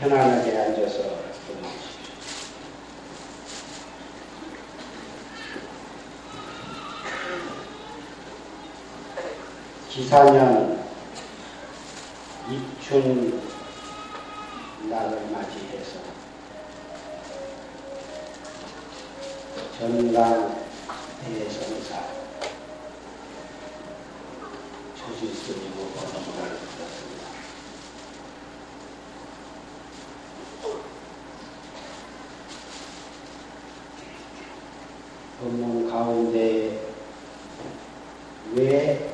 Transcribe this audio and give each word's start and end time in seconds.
편안하게 0.00 0.58
앉아서 0.58 0.98
보내십시오. 1.46 2.14
기사년 9.88 10.84
입춘 12.50 13.40
날을 14.90 15.30
맞이해서 15.30 16.00
전강 19.78 20.64
대성사 21.24 22.02
조실스님의 24.96 25.70
법문을 25.70 26.48
들었습니다. 26.48 27.24
법문 35.40 35.90
가운데 35.90 36.80
왜 38.54 39.12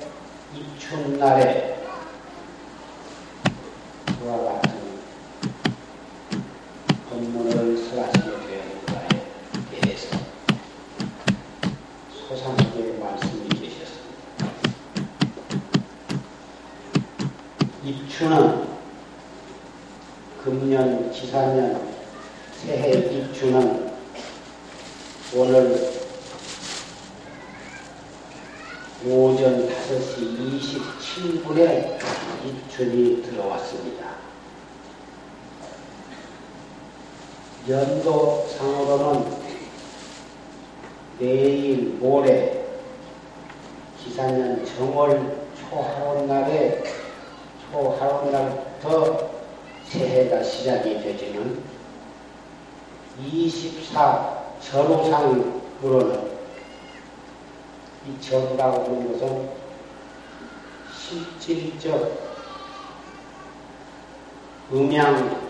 입춘날에 0.54 1.84
그와 4.18 4.52
같은 4.52 5.00
법문을 7.08 7.76
설하시게 7.76 8.30
되었는가에 8.30 9.08
대해서 9.70 10.16
소상하게 12.28 12.98
말씀이 13.00 13.48
계셨습니다. 13.48 14.46
입춘은 17.84 18.68
금년 20.44 21.10
기사년 21.10 21.88
새해 22.56 22.90
입춘은 22.92 23.90
오늘 25.34 26.00
오전 29.02 29.66
5시 29.66 30.36
27분에 30.80 31.98
입춘이 32.44 33.22
들어왔습니다. 33.22 34.10
연도상으로는 37.68 39.36
내일 41.18 41.98
모레 42.00 42.66
기사년 44.02 44.64
정월 44.64 45.46
초하룻날에 45.60 46.82
초하룻날부터 47.70 49.30
새해가 49.84 50.42
시작이 50.42 51.02
되지는 51.02 51.62
24 53.22 54.40
전후상으로는 54.60 56.30
이 58.06 58.20
전이라고 58.20 58.84
하는 58.84 59.12
것은 59.12 59.59
실질적 61.10 62.30
음양 64.72 65.40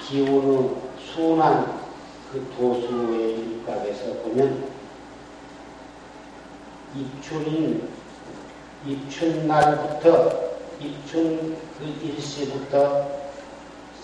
기운의 0.00 0.76
순한 1.12 1.80
그 2.30 2.48
도수의 2.56 3.40
일각에서 3.40 4.12
보면 4.22 4.70
입춘인 6.94 7.88
입춘날부터 8.86 10.50
입춘 10.78 11.58
그 11.76 11.84
일시부터 11.84 13.10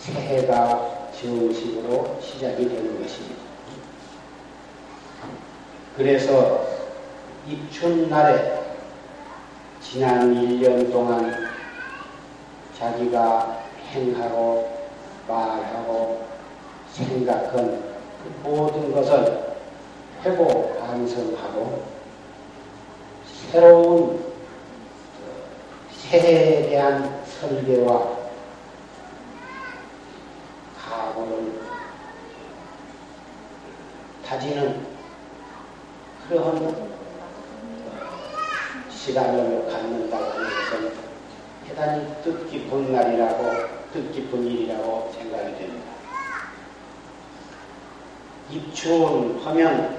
새해가 0.00 1.10
정식으로 1.12 2.18
시작이 2.20 2.68
되는 2.68 3.00
것입니다. 3.00 3.36
그래서 5.96 6.66
입춘날에 7.48 8.65
지난 9.92 10.34
1년 10.34 10.90
동안 10.90 11.48
자기가 12.76 13.62
행하고 13.92 14.88
말하고 15.28 16.26
생각한 16.90 17.52
그 17.52 18.34
모든 18.42 18.92
것을 18.92 19.56
회고 20.24 20.76
반성하고 20.80 21.84
새로운 23.52 24.34
새해에 25.92 26.68
대한 26.68 27.24
설계와 27.24 28.16
각오를 30.84 31.60
다지는 34.26 34.84
그러한 36.28 36.85
시간을 39.06 39.68
갖는다고 39.68 40.24
하는 40.24 40.50
것은 40.50 40.92
대단히 41.68 42.22
뜻깊은 42.24 42.92
날이라고, 42.92 43.68
뜻깊은 43.92 44.44
일이라고 44.44 45.12
생각이 45.16 45.56
됩니다. 45.56 45.92
입춘 48.50 49.40
하면 49.44 49.96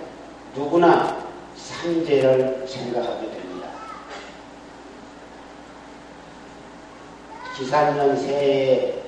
누구나 0.53 1.25
산재를 1.55 2.67
생각하게 2.67 3.31
됩니다. 3.31 3.69
기산년 7.55 8.17
새에 8.17 9.03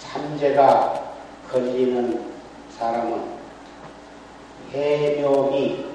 산재가 0.00 1.14
걸리는 1.48 2.32
사람은 2.76 3.22
해묘이 4.72 5.86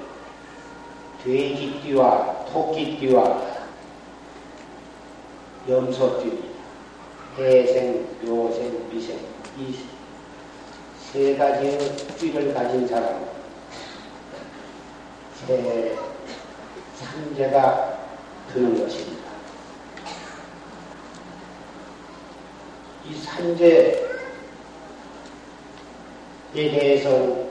돼지띠와 1.22 2.37
토끼띠와 2.52 3.42
염소띠입니다. 5.68 6.48
해생, 7.38 8.06
묘생, 8.22 8.88
미생 8.90 9.18
이 9.58 9.98
세 11.12 11.36
가지의 11.36 11.78
띠를 12.18 12.52
가진 12.52 12.86
사람 12.86 13.24
새 15.34 15.96
산재가 16.96 17.98
드는 18.52 18.78
것입니다. 18.78 19.30
이 23.08 23.14
산재에 23.14 24.06
대해서 26.52 27.48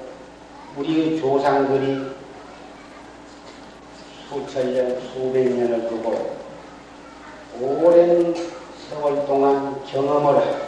우리 0.75 1.19
조상들이 1.19 2.15
수천 4.37 4.71
년, 4.73 5.01
수백 5.01 5.49
년을 5.49 5.89
두고 5.89 6.37
오랜 7.59 8.35
세월 8.87 9.25
동안 9.25 9.83
경험을 9.83 10.35
하고 10.35 10.67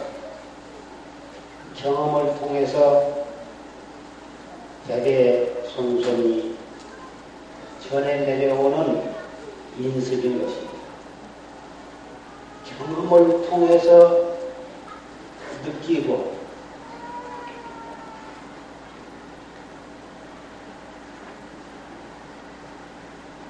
경험을 1.76 2.38
통해서 2.40 3.26
대대 4.88 5.62
손손이 5.68 6.56
전해 7.88 8.18
내려오는 8.18 9.14
인습인 9.78 10.42
것입니다. 10.42 10.70
경험을 12.76 13.48
통해서 13.48 14.34
느끼고 15.64 16.40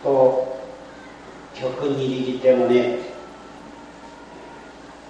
또 0.02 0.58
겪은 1.54 1.98
일이기 1.98 2.40
때문에 2.60 3.00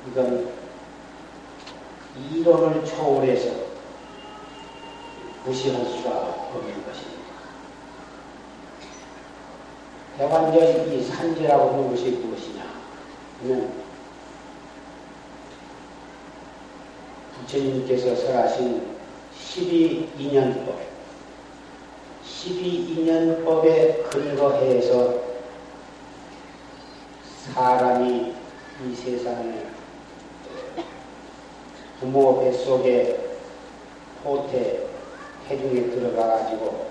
이건 0.09 0.49
이론을 2.31 2.85
초월해서 2.85 3.51
무시할 5.45 5.85
수가 5.87 6.11
없는 6.55 6.85
것입니다. 6.85 7.21
대관절 10.17 10.93
이 10.93 11.03
산재라고 11.03 11.71
하는 11.71 11.91
것이 11.91 12.11
무엇이냐 12.11 12.63
하면 13.41 13.73
부처님께서 17.37 18.15
설하신 18.15 18.97
12인연법 19.35 20.75
12인연법에 22.25 24.09
근거해서 24.11 25.31
사람이 27.55 28.35
이 28.87 28.95
세상에 28.95 29.67
부모 31.99 32.41
뱃속에 32.41 33.19
호태, 34.25 34.87
태중에 35.49 35.91
들어가가지고 35.91 36.87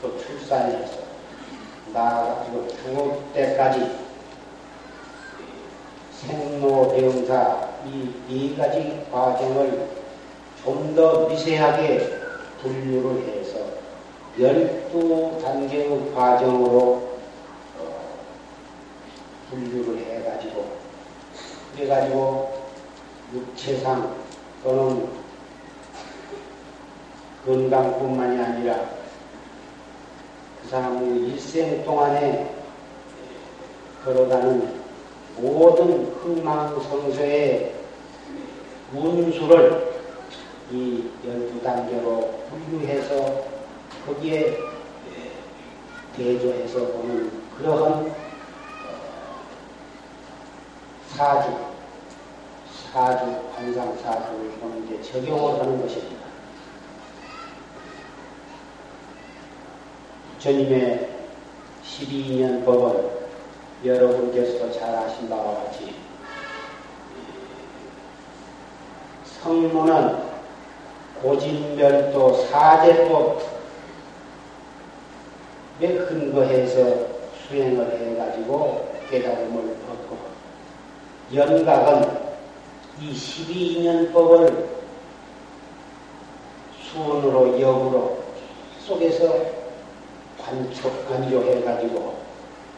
또 0.00 0.18
출산해서 0.18 1.02
나가지고 1.92 2.68
죽을 2.68 3.12
때까지 3.34 3.90
생로병사 6.12 7.74
이 7.86 8.14
네 8.28 8.56
가지 8.56 9.04
과정을 9.12 9.88
좀 10.64 10.94
더 10.94 11.28
미세하게 11.28 12.08
분류를 12.62 13.28
해서 13.28 13.58
열두 14.40 15.38
단계의 15.42 16.14
과정으로 16.14 17.18
어, 17.78 18.08
분류를 19.50 19.98
해가지고 19.98 20.64
그래가지고 21.74 22.64
육체상 23.32 24.14
또는 24.62 25.08
건강뿐만이 27.44 28.38
아니라 28.40 28.88
그 30.62 30.68
사람의 30.68 31.18
일생 31.28 31.84
동안에 31.84 32.54
걸어가는 34.04 34.84
모든 35.36 36.06
흥망성쇠의 36.06 37.74
운수를 38.94 39.94
이 40.70 41.10
열두 41.26 41.62
단계로 41.62 42.44
분류해서 42.48 43.44
거기에 44.06 44.56
대조해서 46.16 46.78
보는 46.78 47.30
그러한 47.58 47.92
어, 47.92 48.23
사주, 51.16 51.48
사주, 52.92 53.24
환상 53.54 53.96
사주를 53.98 54.50
보는 54.60 54.88
게 54.88 55.00
적용을 55.00 55.60
하는 55.60 55.80
것입니다. 55.80 56.24
부처님의 60.32 61.08
12년 61.84 62.64
법은 62.64 63.10
여러분께서도 63.84 64.72
잘 64.72 64.92
아신 64.94 65.28
바와 65.28 65.54
같이 65.54 65.94
성문은 69.40 70.24
고진별도 71.22 72.46
사제법 72.46 73.54
에 75.80 75.94
근거해서 75.96 77.06
수행을 77.46 78.00
해가지고 78.00 78.94
깨달음을 79.10 79.76
얻고 79.90 80.23
연각은 81.34 82.24
이 83.00 83.12
12인연법을 83.12 84.66
수원으로 86.80 87.60
역으로 87.60 88.18
속에서 88.86 89.34
관촉, 90.40 91.08
관조해가지고 91.08 92.14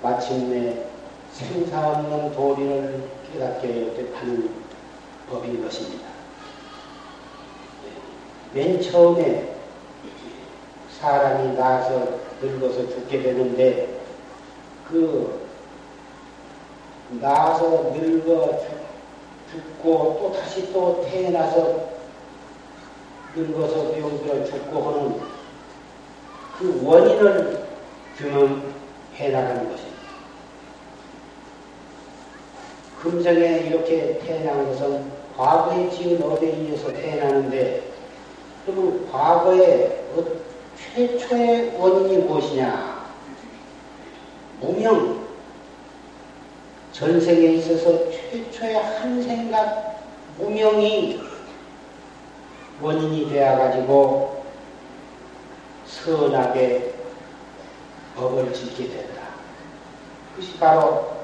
마침내 0.03 0.85
생사 1.33 1.89
없는 1.91 2.33
도리를 2.33 3.11
깨닫게 3.33 4.11
하는 4.15 4.51
법인 5.29 5.63
것입니다. 5.63 6.07
맨 8.55 8.81
처음에 8.81 9.55
사람이 10.99 11.57
나서 11.59 12.21
늙어서 12.41 12.89
죽게 12.89 13.23
되는데 13.23 14.01
그 14.89 15.46
나서 17.11 17.93
늙어 17.95 18.61
죽고 19.51 20.19
또 20.21 20.33
다시 20.39 20.73
또 20.73 21.05
태어나서 21.09 21.89
늙어서 23.35 23.93
병들어 23.93 24.45
죽고 24.45 24.83
하는 24.83 25.21
그 26.59 26.81
원인을 26.85 27.67
경험해 28.19 29.29
나가는 29.31 29.71
것입니다. 29.71 29.97
금정에 33.03 33.59
이렇게 33.69 34.19
태어난 34.25 34.67
것은 34.67 35.13
과거에 35.37 35.91
지은 35.91 36.23
어에 36.23 36.41
의해서 36.41 36.93
태어나는데 36.93 37.83
그러면 38.65 39.09
과거에 39.13 40.07
어, 40.17 40.25
최초의 40.95 41.77
원인이 41.79 42.17
무엇이냐? 42.25 43.07
무명. 44.61 45.16
전생에 46.99 47.57
있어서 47.57 48.11
최초의 48.11 48.75
한 48.75 49.23
생각 49.23 50.01
무명이 50.39 51.21
원인이 52.81 53.29
되어가지고 53.29 54.43
선하게 55.85 56.95
법을 58.17 58.51
짓게 58.55 58.89
된다. 58.89 59.25
그것이 60.31 60.59
바로 60.59 61.17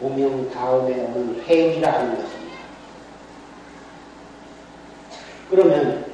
무명 0.00 0.48
다음에 0.52 0.94
오는 0.94 1.42
행위라 1.42 1.94
하는 1.94 2.14
것입니다. 2.14 2.58
그러면 5.50 6.06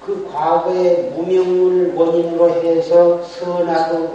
그 0.00 0.30
과거의 0.32 1.10
무명을 1.10 1.92
원인으로 1.92 2.62
해서 2.62 3.20
선하고 3.24 4.14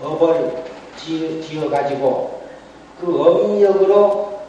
업을 0.00 0.64
지어가지고 0.96 2.37
그 3.00 3.22
업력으로 3.22 4.40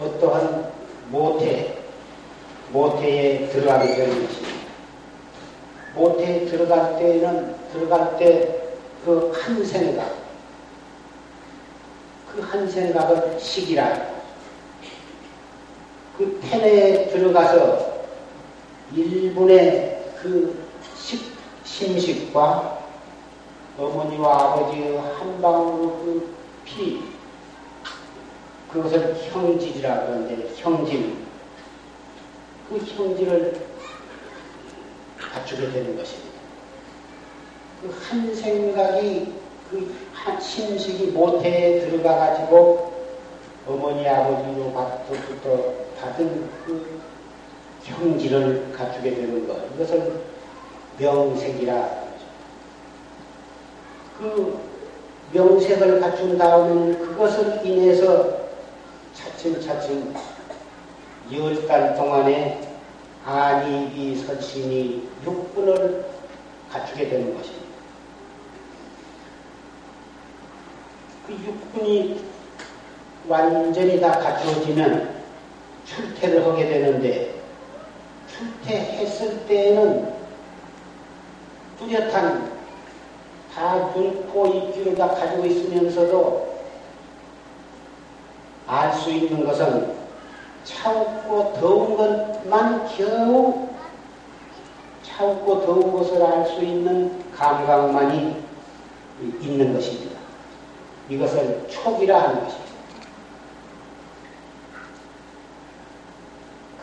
어떠한 0.00 0.72
모태, 1.10 1.78
모태에 2.72 3.48
들어가게 3.48 3.94
되는 3.94 4.26
것입니다. 4.26 4.58
모태에 5.94 6.44
들어갈 6.46 6.98
때는, 6.98 7.56
들어갈 7.72 8.16
때 8.18 8.58
그 9.04 9.32
한 9.32 9.64
생각, 9.64 10.12
그 12.30 12.40
한 12.42 12.68
생각은 12.68 13.38
식이라. 13.38 14.18
그 16.18 16.40
텐에 16.42 17.08
들어가서 17.08 17.98
일분의 18.94 20.12
그 20.20 20.62
식, 20.96 21.32
심식과 21.64 22.80
어머니와 23.78 24.42
아버지의 24.42 24.98
한 24.98 25.40
방울 25.40 25.90
그 26.04 26.34
피, 26.64 27.00
그것을 28.72 29.14
형질이라 29.30 30.00
그러는데, 30.06 30.48
형질. 30.56 31.16
그 32.68 32.76
형질을 32.78 33.66
갖추게 35.18 35.70
되는 35.72 35.96
것입니다. 35.96 36.28
그 37.82 37.88
한 38.10 38.34
생각이 38.34 39.32
그 39.70 40.08
한 40.12 40.40
심식이 40.40 41.06
모태에 41.12 41.80
들어가 41.88 42.16
가지고 42.18 42.92
어머니 43.66 44.06
아버지로부터 44.08 45.74
받은 46.00 46.48
그 46.66 47.00
형질을 47.84 48.72
갖추게 48.72 49.14
되는 49.14 49.46
것. 49.46 49.56
이것을 49.74 50.20
명색이라 50.98 52.08
그 54.18 54.58
명색을 55.32 56.00
갖춘 56.00 56.36
다음에 56.36 56.96
그것을 56.96 57.64
인해서 57.64 58.47
차츰차츰 59.18 60.14
열 61.32 61.66
달 61.66 61.94
동안에 61.94 62.60
안이비 63.26 64.16
설신이 64.24 65.08
육분을 65.26 66.06
갖추게 66.70 67.08
되는 67.08 67.36
것입니다. 67.36 67.66
그 71.26 71.32
육분이 71.34 72.24
완전히 73.28 74.00
다 74.00 74.12
갖추어지면 74.12 75.18
출퇴를 75.84 76.46
하게 76.46 76.66
되는데 76.66 77.34
출퇴했을 78.28 79.46
때에는 79.46 80.14
뚜렷한 81.78 82.58
다 83.54 83.92
눈, 83.92 84.26
코, 84.30 84.46
입귀를 84.46 84.94
다 84.94 85.08
가지고 85.08 85.44
있으면서도 85.44 86.47
알 88.68 88.92
수 88.92 89.10
있는 89.10 89.46
것은 89.46 89.96
차갑고 90.62 91.54
더운 91.54 91.96
것만 91.96 92.86
겨우 92.94 93.68
차갑고 95.02 95.64
더운 95.64 95.92
것을 95.92 96.22
알 96.22 96.44
수 96.44 96.60
있는 96.62 97.24
감각만이 97.32 98.44
있는 99.40 99.72
것입니다. 99.72 100.18
이것을 101.08 101.66
촉이라 101.68 102.20
하는 102.20 102.44
것입니다. 102.44 102.68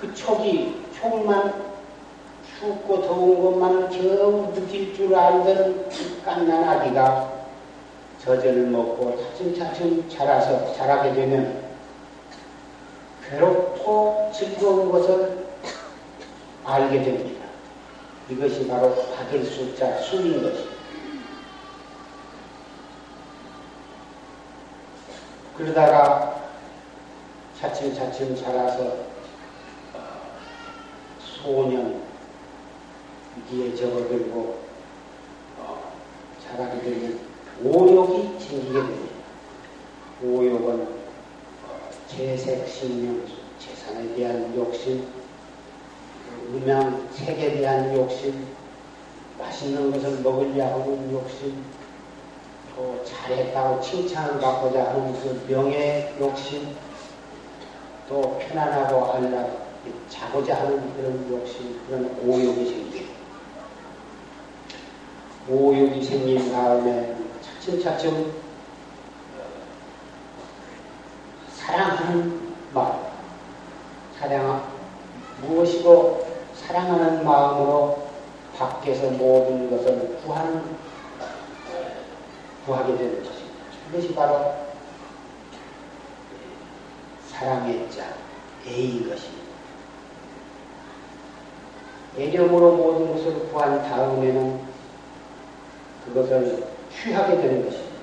그 0.02 0.14
촉이 0.16 0.84
촉만 1.00 1.54
춥고 2.60 3.02
더운 3.04 3.44
것만 3.44 3.90
겨우 3.90 4.52
느낄 4.56 4.96
줄 4.96 5.14
알던 5.14 5.90
깐난 6.26 6.64
아기가 6.64 7.32
젖을 8.24 8.54
먹고 8.68 9.18
차츰차츰 9.22 10.10
자라서 10.10 10.74
자라게 10.74 11.14
되면 11.14 11.55
괴롭고 13.30 14.32
즐거운 14.34 14.92
것을 14.92 15.48
알게 16.64 17.04
됩니다. 17.04 17.46
이것이 18.30 18.68
바로 18.68 18.96
받을 19.14 19.44
숫자 19.44 19.98
수인 20.00 20.42
것입니다. 20.42 20.76
그러다가 25.58 26.44
차츰차츰 27.60 28.36
자라서 28.36 29.06
소년 31.20 32.02
이에 33.52 33.76
접어들고 33.76 34.60
어, 35.60 35.94
자라게 36.44 36.82
되면 36.82 37.20
오욕이 37.64 38.40
생기게 38.40 38.74
됩니다. 38.74 39.16
오욕은 40.24 40.82
어, 40.82 40.95
재색, 42.08 42.68
신명, 42.68 43.26
재산에 43.60 44.16
대한 44.16 44.56
욕심, 44.56 45.08
음양, 46.54 47.10
색에 47.12 47.58
대한 47.58 47.96
욕심, 47.96 48.48
맛있는 49.40 49.92
것을 49.92 50.22
먹으려 50.22 50.66
하는 50.66 51.12
욕심, 51.12 51.64
또 52.76 53.04
잘했다고 53.04 53.82
칭찬을 53.82 54.40
받고자 54.40 54.92
하는 54.92 55.14
그 55.14 55.46
명예 55.48 56.14
욕심, 56.20 56.76
또 58.08 58.38
편안하고 58.38 59.06
하려 59.06 59.66
자고자 60.08 60.62
하는 60.62 60.94
그런 60.96 61.28
욕심, 61.32 61.80
그런 61.88 62.18
오욕이 62.24 62.66
생기고, 62.66 63.14
오욕이 65.50 66.04
생긴 66.04 66.52
다음에 66.52 67.16
차츰차츰 67.42 68.45
사랑하는 72.06 72.56
마음, 72.72 73.04
사랑, 74.20 74.68
무엇이고 75.42 76.28
사랑하는 76.54 77.26
마음으로 77.26 78.08
밖에서 78.56 79.10
모든 79.10 79.72
것을 79.72 80.20
구하는, 80.24 80.78
구하게 82.66 82.96
되는 82.96 83.24
것입니다. 83.24 83.56
이것이 83.90 84.14
바로 84.14 84.54
사랑의 87.28 87.90
자, 87.90 88.14
애인 88.68 89.10
것입니다. 89.10 89.46
애령으로 92.18 92.72
모든 92.74 93.14
것을 93.14 93.50
구한 93.50 93.82
다음에는 93.82 94.62
그것을 96.06 96.68
취하게 96.92 97.38
되는 97.38 97.66
것입니다. 97.66 97.96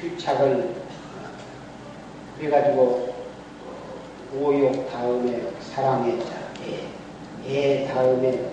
취착을 0.00 0.77
그래가지고 2.38 3.14
오욕 4.40 4.90
다음에 4.92 5.42
사랑의 5.60 6.20
자, 6.20 6.26
애, 7.46 7.82
애 7.82 7.88
다음에 7.88 8.52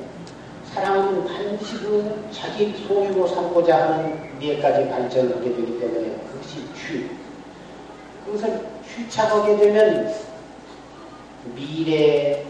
사랑은 0.74 1.25
반드시 1.25 1.77
그 1.77 2.27
자기 2.32 2.74
소유로 2.74 3.27
삼고자 3.27 3.77
하는 3.77 4.39
미에까지 4.39 4.89
발전하게 4.89 5.42
되기 5.42 5.80
때문에 5.80 6.18
그것이 6.32 6.65
취. 6.74 7.10
그것을 8.25 8.65
취착하게 8.84 9.58
되면 9.58 10.13
미래 11.56 12.44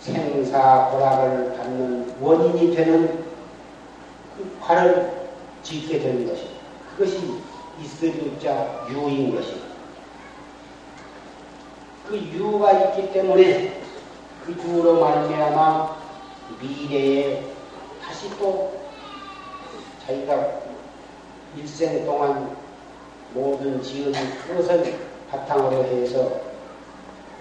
생사 0.00 0.84
호락을 0.84 1.54
받는 1.56 2.14
원인이 2.20 2.74
되는 2.74 3.24
그 4.36 4.56
과를 4.62 5.28
짓게 5.62 5.98
되는 5.98 6.26
것입니다. 6.26 6.60
그것이 6.96 7.49
있어주자 7.80 8.86
유인 8.88 9.34
것입니다. 9.34 9.66
그 12.06 12.16
유가 12.16 12.72
있기 12.72 13.12
때문에 13.12 13.80
그 14.44 14.52
유로 14.52 15.00
말미암아 15.00 15.96
미래에 16.60 17.44
다시 18.02 18.28
또 18.38 18.80
자기가 20.04 20.60
일생 21.56 22.04
동안 22.04 22.56
모든 23.32 23.80
지은 23.82 24.12
그것을 24.12 24.98
바탕으로 25.30 25.84
해서 25.84 26.32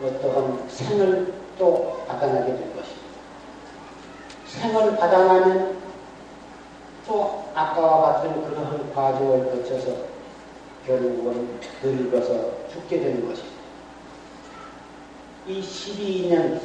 어떠한 0.04 0.70
생을 0.70 1.34
또 1.58 2.04
받아나게 2.08 2.46
될 2.46 2.76
것입니다. 2.76 3.00
생을 4.48 4.96
받아나면 4.98 5.80
또 7.08 7.44
아까와 7.56 8.14
같은 8.14 8.48
그러한 8.48 8.94
과정을 8.94 9.52
거쳐서 9.52 10.09
결국은 10.86 11.60
늙어서 11.84 12.52
죽게 12.72 13.00
되는 13.00 13.28
것입니다. 13.28 13.60
이 15.48 15.62
12년 15.62 16.60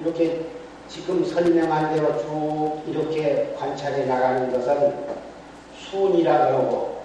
이렇게 0.00 0.46
지금 0.88 1.24
설명한 1.24 1.94
대로 1.94 2.18
쭉 2.18 2.82
이렇게 2.86 3.54
관찰해 3.58 4.06
나가는 4.06 4.50
것은 4.52 5.06
순이라 5.76 6.46
그러고 6.46 7.02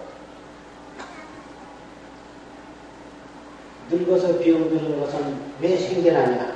늙어서 3.90 4.40
병드는 4.40 5.00
것은 5.00 5.54
왜 5.60 5.78
생겨나냐? 5.78 6.56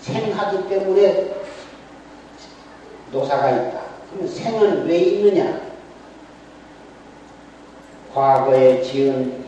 생하기 0.00 0.68
때문에 0.68 1.34
노사가 3.12 3.50
있다. 3.50 3.82
그럼 4.12 4.28
생은 4.28 4.86
왜 4.86 4.98
있느냐? 4.98 5.65
과거에 8.16 8.80
지은 8.80 9.44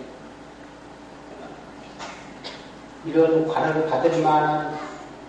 이런 3.06 3.48
관을 3.48 3.88
받을 3.88 4.20
만한 4.20 4.76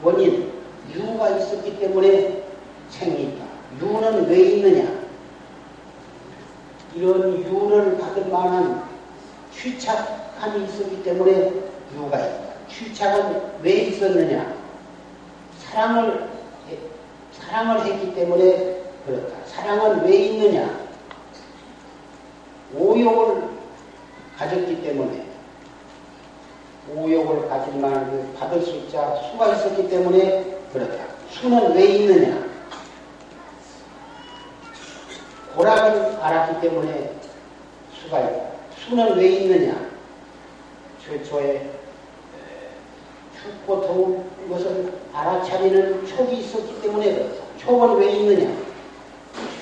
원인, 0.04 0.52
유가 0.94 1.30
있었기 1.30 1.80
때문에 1.80 2.44
생이 2.90 3.24
있다. 3.24 3.46
유는 3.82 4.28
왜 4.28 4.40
있느냐? 4.40 4.92
이런 6.94 7.42
유를 7.46 7.98
받을 7.98 8.26
만한 8.26 8.84
취착함이 9.54 10.66
있었기 10.66 11.04
때문에 11.04 11.54
유가 11.96 12.20
있다. 12.20 12.44
취착은 12.68 13.62
왜 13.62 13.72
있었느냐? 13.72 14.54
사랑을, 15.60 16.30
사랑을 17.32 17.86
했기 17.86 18.14
때문에 18.14 18.82
그렇다. 19.06 19.46
사랑은 19.46 20.04
왜 20.04 20.14
있느냐? 20.26 20.79
오욕을 22.74 23.50
가졌기 24.38 24.82
때문에 24.84 25.26
오욕을 26.96 27.50
가진 27.50 27.82
만한 27.82 28.34
받을 28.40 28.62
숫자 28.62 29.16
수가 29.16 29.54
있었기 29.54 29.90
때문에 29.90 30.60
그렇다. 30.72 31.04
수는 31.30 31.74
왜 31.76 31.86
있느냐? 31.86 32.48
고락을 35.56 36.18
알았기 36.22 36.62
때문에 36.62 37.14
수가 37.94 38.20
있다. 38.20 38.50
수는 38.78 39.18
왜 39.18 39.28
있느냐? 39.30 39.90
최초에 41.06 41.70
춥고 43.42 43.82
더운 43.82 44.50
것을 44.50 44.94
알아차리는 45.14 46.06
촉이 46.06 46.40
있었기 46.40 46.82
때문에 46.82 47.14
그렇다. 47.16 47.44
촉은 47.58 47.98
왜 47.98 48.12
있느냐? 48.12 48.69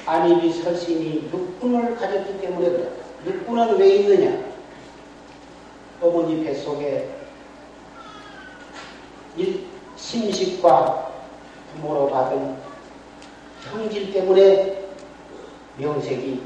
안입이 0.07 0.53
설신이 0.53 1.29
육군을 1.33 1.97
가졌기 1.97 2.39
때문에 2.39 2.69
그렇다. 2.69 2.91
육군은 3.25 3.77
왜 3.77 3.95
있느냐? 3.97 4.41
어머니 6.01 6.45
뱃속에 6.45 7.09
심식과 9.97 11.11
부모로 11.73 12.09
받은 12.09 12.55
형질 13.69 14.13
때문에 14.13 14.85
명색이 15.75 16.41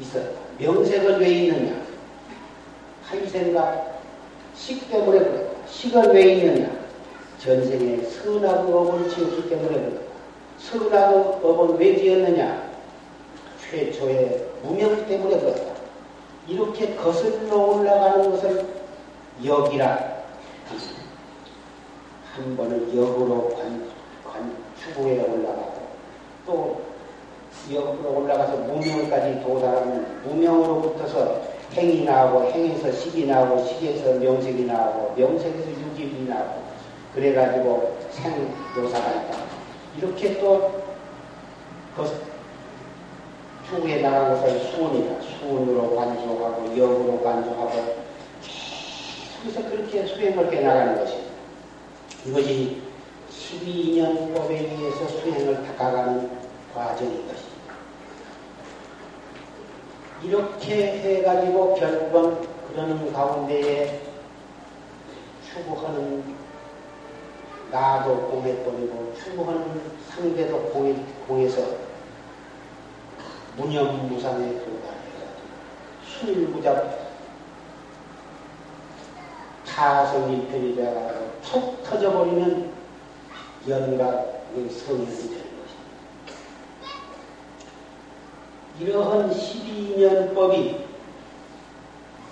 있었다. 0.00 0.40
명색은 0.58 1.18
왜 1.18 1.28
있느냐? 1.28 1.82
하이생각 3.02 4.00
식 4.54 4.88
때문에 4.88 5.18
그렇다. 5.18 5.66
식은 5.66 6.14
왜 6.14 6.34
있느냐? 6.34 6.85
전생에 7.46 8.02
선악의 8.02 8.72
업을 8.72 9.08
지었기 9.08 9.48
때문에. 9.48 10.00
선악의 10.58 11.38
업은 11.44 11.78
왜 11.78 11.96
지었느냐? 11.96 12.66
최초의 13.70 14.48
무명 14.64 15.06
때문에 15.06 15.38
그렇다. 15.38 15.76
이렇게 16.48 16.96
거슬러 16.96 17.56
올라가는 17.56 18.30
것을 18.30 18.66
역이라 19.44 20.16
한 22.34 22.56
번은 22.56 22.96
역으로 22.96 23.48
관, 23.50 23.88
관 24.24 24.56
추구에 24.78 25.20
올라가고 25.20 25.86
또 26.46 26.82
역으로 27.72 28.18
올라가서 28.18 28.56
무명까지 28.58 29.42
도달하면 29.42 30.22
무명으로부터서 30.24 31.42
행이 31.72 32.04
나오고 32.04 32.50
행에서 32.50 32.92
식이 32.92 33.26
나오고 33.26 33.64
식에서 33.66 34.14
명색이 34.14 34.64
나오고 34.64 35.14
명색에서 35.16 35.70
유기이 35.70 36.28
나오고 36.28 36.75
그래가지고 37.16 37.98
생노사가 38.10 39.10
있다. 39.10 39.38
이렇게 39.96 40.38
또 40.38 40.84
추구해 43.66 44.02
나간 44.02 44.32
것을 44.32 44.60
수운이다. 44.60 45.22
수운으로 45.22 45.96
관조하고 45.96 46.78
역으로 46.78 47.22
관조하고 47.22 47.96
계속해서 48.42 49.70
그렇게 49.70 50.06
수행을 50.06 50.52
해 50.52 50.60
나가는 50.60 50.98
것입니다. 50.98 51.32
이것이 52.26 52.82
12년 53.30 54.34
법에 54.34 54.58
의해서 54.58 55.08
수행을 55.08 55.66
닦아가는 55.68 56.30
과정인 56.74 57.26
것입니다. 57.26 57.46
이렇게 60.22 60.86
해가지고 60.98 61.76
결국은 61.76 62.46
그러는 62.68 63.10
가운데에 63.10 64.02
추구하는 65.50 66.45
나도 67.70 68.28
공해버리고 68.28 69.14
추구하는 69.16 69.80
상대도 70.08 70.70
공해, 70.70 70.94
공해서 71.26 71.62
무념무상에 73.56 74.46
도달해가지고 74.46 75.48
순일부잡 76.04 77.06
타성일편이다가 79.66 81.12
툭 81.42 81.82
터져버리면 81.82 82.72
연각의 83.68 84.70
성인이 84.70 85.06
되는 85.06 85.46
것입니다. 85.58 85.86
이러한 88.80 89.30
12년법이 89.30 90.84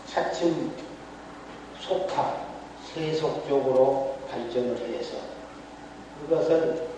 차츰 0.06 0.72
속합, 1.80 2.46
세속적으로 2.94 4.13
발전을 4.26 4.76
해서 4.76 5.16
그것을 6.20 6.88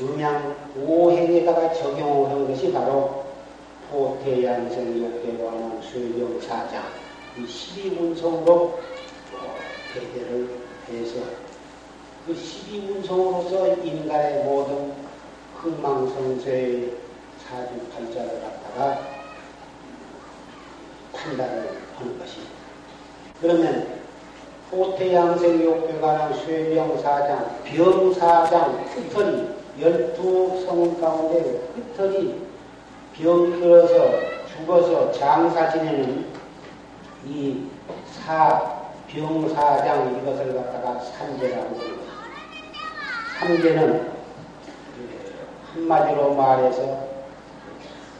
음양 0.00 0.56
오행에다가 0.76 1.72
적용을 1.72 2.30
한 2.30 2.48
것이 2.48 2.72
바로 2.72 3.24
포태양생 3.90 5.04
욕대관왕 5.04 5.80
수영사장 5.82 6.84
이 7.38 7.44
12운성으로 7.44 8.74
대대를 9.92 10.48
해서 10.88 11.20
그 12.26 12.34
12운성으로서 12.34 13.84
인간의 13.84 14.44
모든 14.44 14.92
흥망성쇠의 15.58 16.92
사주팔자를 17.44 18.40
갖다가 18.40 19.14
판단을 21.12 21.78
하는 21.96 22.18
것입니다. 22.18 22.52
그러면 23.40 23.93
호태양생욕교관한 24.76 26.34
쇠병사장, 26.34 27.62
병사장, 27.64 28.84
끝털이 28.92 29.48
열두 29.80 30.64
성 30.66 31.00
가운데 31.00 31.60
끝털이 31.74 32.42
병 33.14 33.60
들어서 33.60 34.10
죽어서 34.46 35.12
장사 35.12 35.70
지내는 35.70 36.26
이 37.24 37.68
사, 38.12 38.82
병사장 39.08 40.18
이것을 40.20 40.54
갖다가 40.56 40.98
산재라고 40.98 41.66
합니다. 41.66 42.12
산재는 43.38 44.12
한마디로 45.72 46.34
말해서 46.34 47.06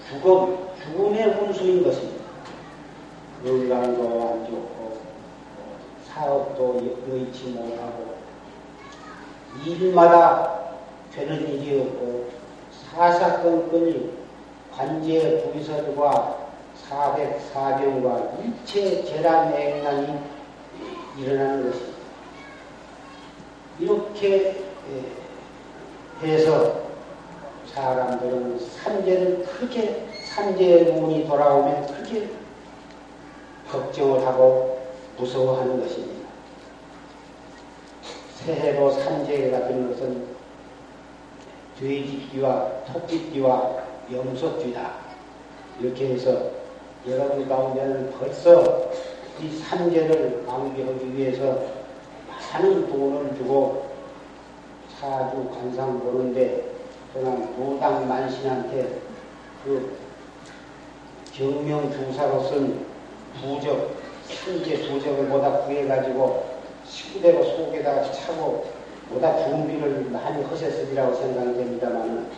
죽음, 0.08 0.68
죽음의 0.82 1.24
훈수인 1.34 1.82
것입니다. 1.82 2.24
건강도 3.44 4.02
안 4.02 4.46
좋고, 4.46 4.73
사업도 6.14 6.80
여의치 7.08 7.46
못하고, 7.48 8.14
일마다 9.66 10.60
되는 11.12 11.40
일이 11.48 11.80
없고, 11.80 12.30
사사건건이 12.90 14.12
관제 14.72 15.42
부위설과 15.42 16.38
사백 16.88 17.40
사병과 17.52 18.32
일체 18.42 19.04
재란 19.04 19.52
액난이 19.52 20.18
일어나는 21.18 21.70
것입니다. 21.70 21.94
이렇게 23.78 24.64
해서 26.22 26.82
사람들은 27.72 28.58
산재를 28.58 29.44
크게 29.44 30.08
산재의 30.34 30.90
운이 30.90 31.26
돌아오면 31.26 31.86
크게 31.86 32.30
걱정을 33.70 34.24
하고 34.26 34.80
무서워하는 35.16 35.80
것입니다. 35.80 36.13
새해로 38.44 38.90
산재가 38.90 39.68
되는 39.68 39.90
것은 39.90 40.26
돼지띠와 41.78 42.84
토끼띠와 42.92 43.84
염소띠다. 44.12 44.92
이렇게 45.80 46.08
해서 46.08 46.50
여러분 47.08 47.48
가운데는 47.48 48.12
벌써 48.18 48.90
이 49.40 49.50
산재를 49.58 50.44
방비하기 50.46 51.16
위해서 51.16 51.58
많은 52.52 52.88
돈을 52.88 53.34
주고 53.36 53.88
사주 55.00 55.50
관상 55.50 55.98
보는데 56.00 56.70
그러나 57.12 57.36
무당 57.56 58.06
만신한테 58.06 59.00
그 59.64 59.96
경명 61.32 61.90
중사로 61.90 62.44
쓴 62.44 62.86
부적, 63.40 63.96
산재 64.28 64.88
부적을 64.88 65.28
보다 65.28 65.62
구해가지고 65.62 66.53
식구대로 66.94 67.42
속에다가 67.42 68.12
차고 68.12 68.66
보다 69.10 69.44
준비를 69.44 70.06
많이 70.10 70.44
허셨으리라고 70.44 71.14
생각이 71.14 71.54
됩니다만은 71.54 72.28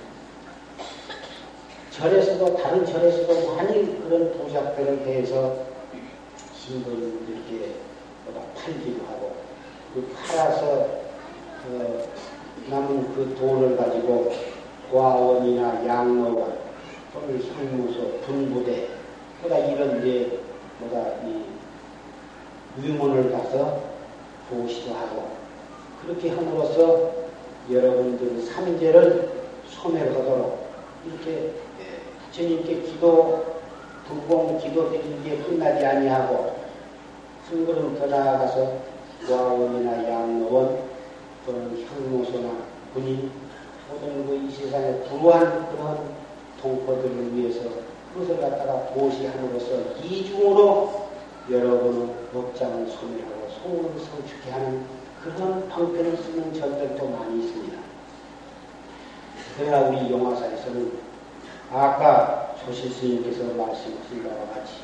절에서도 1.91 2.57
다른 2.57 2.85
절에서도 2.85 3.55
많이 3.55 4.01
그런 4.01 4.33
부적들을 4.33 5.05
대해서 5.05 5.57
신부를 6.55 6.99
이렇게 7.29 7.75
보다 8.25 8.41
팔기도 8.55 9.05
하고 9.07 9.37
그 9.95 10.15
팔아서 10.15 10.89
그 11.63 12.09
남은 12.71 13.15
그 13.15 13.37
돈을 13.39 13.77
가지고 13.77 14.33
과원이나 14.91 15.87
양로원 15.87 16.59
또는 17.13 17.43
향무소, 17.55 18.21
분부대 18.25 18.89
보다 19.43 19.59
이런 19.59 20.03
데 20.03 20.39
보다 20.81 21.09
이 21.27 21.45
유문을 22.83 23.33
가서 23.33 23.96
보시도 24.51 24.95
하고 24.95 25.29
그렇게 26.03 26.31
함으로써 26.31 27.13
여러분들 27.71 28.43
삼재를 28.43 29.31
소멸하도록 29.69 30.67
이렇게 31.07 31.53
부처님께 32.27 32.83
기도 32.83 33.57
불공 34.09 34.59
기도 34.59 34.91
드리는 34.91 35.23
게 35.25 35.39
끝나지 35.39 35.85
아니하고 35.85 36.57
한 37.49 37.67
걸음 37.67 37.99
더 37.99 38.07
나아가서 38.07 38.73
와원이나 39.31 40.09
양로원 40.09 40.79
또는 41.45 41.87
향로소나 41.87 42.51
군인 42.95 43.31
모든 43.91 44.27
그 44.27 44.35
이 44.35 44.51
세상에 44.51 45.01
불우한 45.05 45.71
그런 45.71 45.99
동포들을 46.61 47.35
위해서 47.37 47.61
그것을 48.13 48.41
갖다가 48.41 48.81
보시함으로써 48.95 49.95
이중으로 50.03 51.07
여러분의 51.51 52.09
법장을 52.33 52.89
소멸하고 52.89 53.36
소문을 53.67 53.99
성축해 53.99 54.51
하는 54.53 54.85
그런 55.23 55.69
방편을 55.69 56.17
쓰는 56.17 56.55
절들도 56.55 57.09
많이 57.09 57.45
있습니다. 57.45 57.79
그러나 59.59 59.89
우리 59.89 60.11
용화사에서는 60.11 60.93
아까 61.73 62.55
조실 62.65 62.91
스님께서 62.93 63.43
말씀하신 63.55 64.23
바와 64.23 64.47
같이 64.55 64.75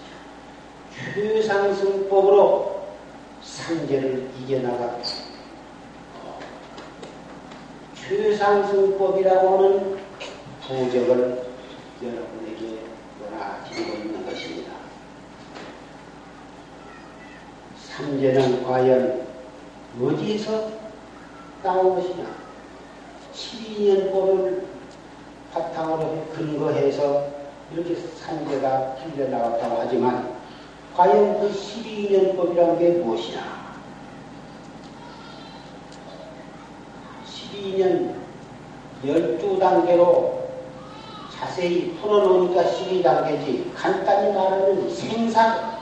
최상승법으로 1.15 2.83
상계를 3.43 4.31
이겨나가고 4.41 5.03
최상승법이라고 8.09 9.59
하는 9.59 9.99
부적을 10.67 11.47
여러분에게 12.03 12.81
논하드리고 13.21 13.93
있는 13.93 14.12
것입니다. 14.12 14.12
삼재는 18.03 18.65
과연 18.65 19.27
어디에서 20.01 20.71
나온 21.63 21.95
것이냐? 21.95 22.27
12년법을 23.33 24.63
바탕으로 25.55 26.27
근거해서 26.35 27.29
이렇게 27.73 27.95
삼재가 27.95 28.97
풀려나왔다고 28.97 29.77
하지만 29.79 30.35
과연 30.97 31.41
그 31.41 31.53
12년법이란 31.53 32.79
게 32.81 32.89
무엇이냐? 32.91 33.63
12년 37.25 38.15
12단계로 39.05 40.43
자세히 41.33 41.93
풀어놓으니까 42.01 42.65
12단계지 42.65 43.73
간단히 43.75 44.35
말하면 44.35 44.91
생산 44.91 45.73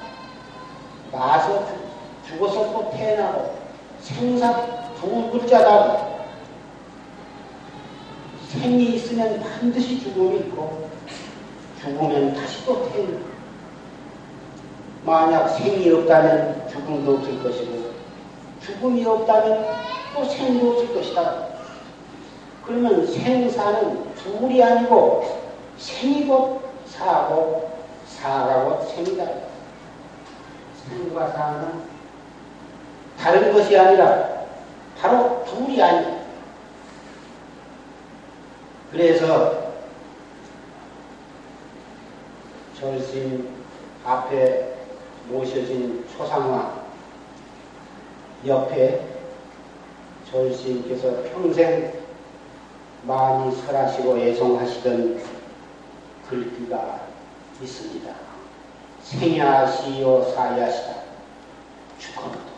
나서 1.10 1.89
죽어서 2.30 2.72
또 2.72 2.90
태어나고 2.96 3.58
생산 4.00 4.94
두 5.00 5.30
글자다 5.30 6.10
생이 8.48 8.96
있으면 8.96 9.40
반드시 9.40 10.00
죽음이 10.00 10.38
있고 10.38 10.88
죽으면 11.80 12.34
다시 12.34 12.64
또 12.64 12.88
태어나 12.90 13.18
만약 15.04 15.48
생이 15.48 15.90
없다면 15.90 16.68
죽음도 16.68 17.14
없을 17.16 17.42
것이고 17.42 17.90
죽음이 18.62 19.04
없다면 19.04 19.66
또 20.14 20.24
생도 20.24 20.72
없을 20.72 20.94
것이다. 20.94 21.48
그러면 22.64 23.06
생사는 23.06 24.14
둘이 24.14 24.62
아니고 24.62 25.40
생이 25.78 26.26
고 26.26 26.62
사고 26.86 27.70
사하고 28.06 28.84
생이다. 28.86 29.24
생과 30.88 31.28
사는 31.30 31.89
다른 33.22 33.52
것이 33.52 33.76
아니라 33.76 34.46
바로 34.98 35.44
둘이 35.44 35.82
아니야. 35.82 36.20
그래서 38.90 39.72
절심 42.78 43.54
앞에 44.04 44.74
모셔진 45.28 46.06
초상화 46.16 46.80
옆에 48.46 49.06
절심께서 50.30 51.22
평생 51.32 51.92
많이 53.02 53.54
설하시고 53.54 54.16
애송하시던 54.16 55.22
글귀가 56.28 57.00
있습니다. 57.60 58.14
생야시요 59.02 60.32
사야시다. 60.34 60.94
죽어도 61.98 62.49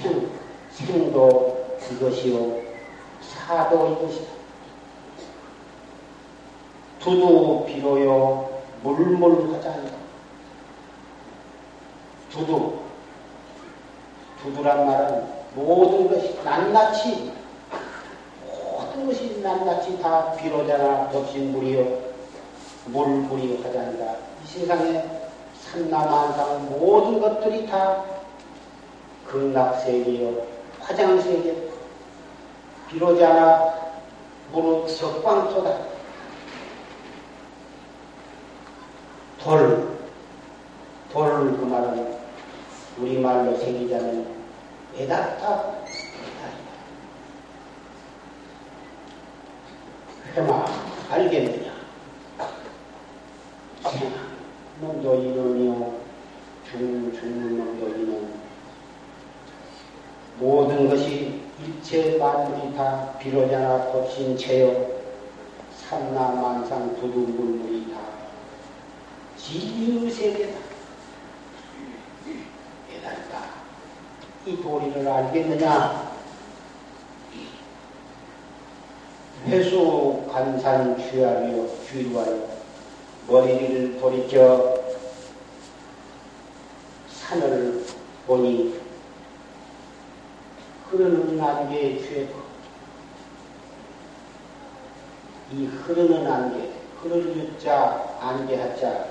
생, 0.00 0.30
생도 0.70 1.76
이것이요. 1.90 2.62
사도 3.20 3.88
이것이다. 3.92 4.32
두두 7.00 7.64
비로요. 7.66 8.48
물물하자니까. 8.82 9.96
두두. 12.30 12.78
두두란 14.42 14.86
말은 14.86 15.24
모든 15.54 16.08
것이 16.08 16.38
낱낱이 16.42 17.32
모든 18.46 19.06
것이 19.06 19.40
낱낱이 19.40 20.00
다 20.00 20.32
비로자나 20.32 21.08
법신물이요. 21.08 22.12
물물이요 22.86 23.64
하자니까. 23.64 24.16
이 24.42 24.46
세상에 24.46 25.04
산나만상 25.60 26.78
모든 26.78 27.20
것들이 27.20 27.66
다 27.66 28.04
극락세계요. 29.26 30.46
화장세계. 30.80 31.70
비로자나 32.88 33.74
무릇 34.52 34.90
석방소다. 34.90 35.92
돌, 39.42 39.98
돌, 41.10 41.56
그 41.56 41.64
말은 41.64 42.16
우리말로 42.98 43.56
새기자면 43.56 44.26
에다타, 44.96 45.74
회마, 50.34 50.64
알겠느냐? 51.10 51.72
놈도 54.80 55.14
이놈이요, 55.14 56.00
죽, 56.70 56.78
죽는 57.18 57.58
놈도 57.58 57.88
이놈. 57.88 58.32
모든 60.38 60.88
것이 60.88 61.42
일체 61.82 62.16
만물이 62.16 62.76
다 62.76 63.12
비로자나 63.18 63.90
법신체요, 63.90 65.00
산나만상 65.76 66.94
부두물물이 66.94 67.92
진리의 69.36 70.08
세계다. 70.08 70.60
깨달다. 72.88 73.38
이 74.46 74.62
도리를 74.62 75.08
알겠느냐? 75.08 76.12
회수 79.46 80.24
간산 80.30 80.96
주하여 80.96 81.68
주의하여 81.88 82.48
머리를 83.26 83.98
돌이켜 83.98 84.78
산을 87.08 87.84
보니 88.28 88.81
흐르는 90.92 91.40
안개에 91.40 91.98
취했고 91.98 92.42
이 95.54 95.64
흐르는 95.66 96.30
안개, 96.30 96.68
흐를 97.00 97.34
유자, 97.36 98.16
안개 98.20 98.56
하자. 98.56 99.06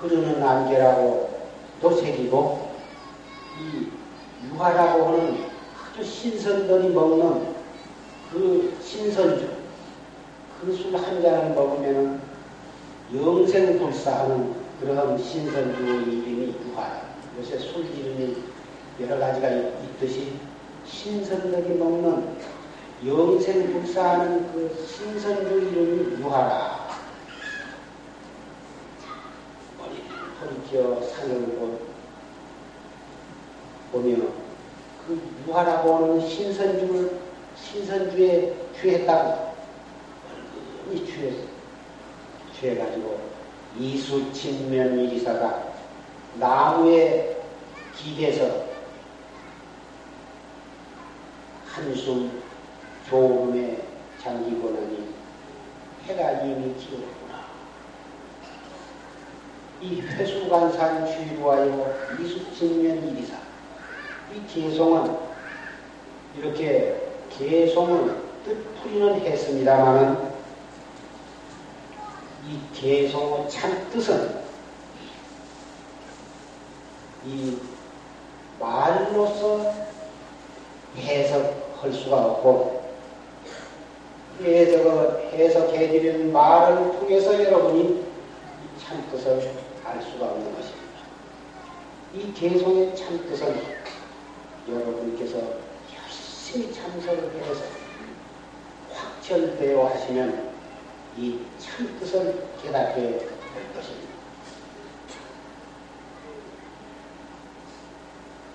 흐르는 0.00 0.40
안개라고 0.42 1.48
또 1.82 1.90
새기고 1.92 2.70
이 3.60 3.88
유화라고 4.46 5.06
하는 5.06 5.44
아주 5.92 6.04
신선들이 6.04 6.90
먹는 6.94 7.54
그 8.32 8.76
신선주 8.80 9.58
그 10.60 10.72
술 10.72 10.94
한 10.96 11.20
잔을 11.22 11.54
먹으면 11.54 12.20
영생불사하는 13.14 14.54
그런 14.80 15.18
신선주의 15.18 16.04
이름이 16.04 16.54
유화 16.66 17.02
요새 17.38 17.58
술 17.58 17.84
이름이 17.86 18.47
여러 19.00 19.18
가지가 19.18 19.48
있듯이 19.48 20.32
신선들이 20.84 21.78
먹는 21.78 22.36
영생 23.06 23.72
불사하는 23.72 24.52
그 24.52 24.86
신선주 24.86 25.54
이름이 25.54 26.20
유화라. 26.20 26.88
헐기어 30.40 31.00
산을 31.02 31.58
보면 33.92 34.32
그 35.06 35.22
유하라고 35.46 35.96
하는 35.96 36.28
신선주를 36.28 37.20
신선주에 37.56 38.56
취했다고. 38.80 39.54
얼굴이 40.88 41.06
취해 41.06 41.32
취해가지고 42.58 43.28
이수친면 43.78 44.98
이리사가 44.98 45.72
나무에 46.34 47.42
기대서 47.94 48.67
한숨 51.78 52.42
조음에 53.08 53.78
잠기고 54.20 54.70
나니 54.70 55.14
해가 56.06 56.42
이미 56.42 56.76
지고 56.78 57.06
이 59.80 60.00
회수관산 60.00 61.06
주의하여 61.06 62.18
이수증면 62.18 63.08
이리사. 63.08 63.36
이 64.34 64.44
개송은 64.52 65.16
이렇게 66.36 67.00
개송을 67.30 68.22
뜻풀이는 68.44 69.20
했습니다만은 69.20 70.32
이 72.48 72.60
개송의 72.74 73.48
참 73.48 73.88
뜻은 73.92 74.42
이 77.24 77.56
말로서 78.58 79.72
해석 80.96 81.67
할 81.80 81.92
수가 81.92 82.16
없고 82.16 82.82
해석을 84.42 85.30
해석해 85.32 85.88
드리는 85.88 86.32
말을 86.32 86.92
통해서 86.98 87.42
여러분이 87.44 88.04
참 88.78 89.04
뜻을 89.10 89.52
알 89.84 90.00
수가 90.02 90.26
없는 90.26 90.54
것입니다. 90.54 90.78
이 92.14 92.32
개송의 92.34 92.94
참뜻은 92.96 93.62
여러분께서 94.68 95.38
열심히 95.94 96.72
참석을 96.72 97.32
해서 97.34 97.62
확철되어 98.92 99.86
하시면 99.88 100.48
이 101.16 101.40
참 101.58 101.96
뜻을 102.00 102.44
깨닫게 102.62 103.00
될 103.00 103.18
것입니다. 103.74 104.08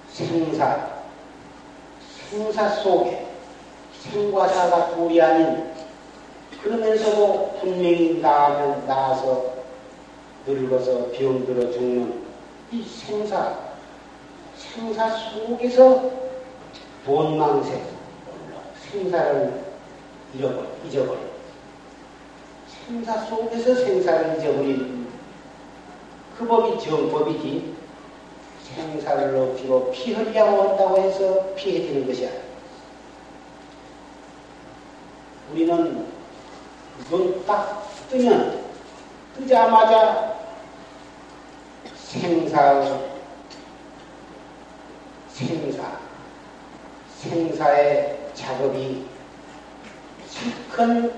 생사, 0.09 1.02
생사 2.33 2.67
속에 2.67 3.27
생과 4.11 4.47
사가 4.47 4.95
둘이 4.95 5.21
아닌 5.21 5.71
그러면서도 6.63 7.59
분명히 7.61 8.19
나면 8.19 8.87
나서 8.87 9.53
늙어서 10.47 11.11
병들어 11.11 11.71
죽는 11.71 12.23
이 12.71 12.83
생사, 12.83 13.55
생사 14.57 15.09
속에서 15.09 16.09
본망세, 17.05 17.83
생사를 18.91 19.65
잃어버려, 20.33 20.67
잊어버려. 20.87 21.19
생사 22.87 23.25
속에서 23.25 23.75
생사를 23.75 24.39
잊어버린 24.39 25.07
그 26.35 26.47
법이 26.47 26.83
정법이지 26.83 27.72
생사를 28.75 29.33
높이고 29.33 29.91
피하려고 29.91 30.69
한다고 30.69 30.97
해서 30.97 31.53
피해지는 31.55 32.07
것이 32.07 32.25
아니야. 32.27 32.41
우리는 35.51 36.07
눈 37.09 37.45
딱 37.45 37.83
뜨면 38.09 38.63
뜨자마자 39.35 40.35
생사의 41.95 43.13
생사, 45.29 45.99
생사의 47.17 48.29
작업이 48.33 49.05
큰 50.71 51.11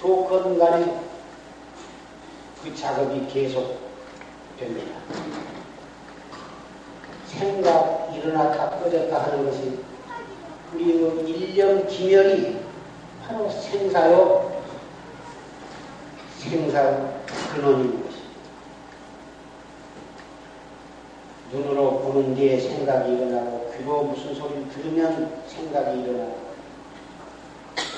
좋건 0.00 0.58
간에 0.58 1.00
그 2.62 2.74
작업이 2.74 3.26
계속 3.26 3.78
됩니다. 4.58 4.98
생각 7.38 8.10
일어났다 8.14 8.70
꺼졌다 8.78 9.22
하는 9.22 9.46
것이 9.46 9.78
우리 10.74 10.92
그 10.98 11.24
일념 11.26 11.86
기멸이 11.86 12.58
바로 13.26 13.48
생사요 13.48 14.62
생사 16.38 17.10
근원인 17.52 18.02
것입니다. 18.02 18.20
눈으로 21.52 21.98
보는 22.00 22.34
뒤에 22.34 22.58
생각이 22.58 23.12
일어나고 23.12 23.72
귀로 23.76 24.02
무슨 24.04 24.34
소리를 24.34 24.68
들으면 24.70 25.42
생각이 25.46 26.00
일어나고 26.00 26.50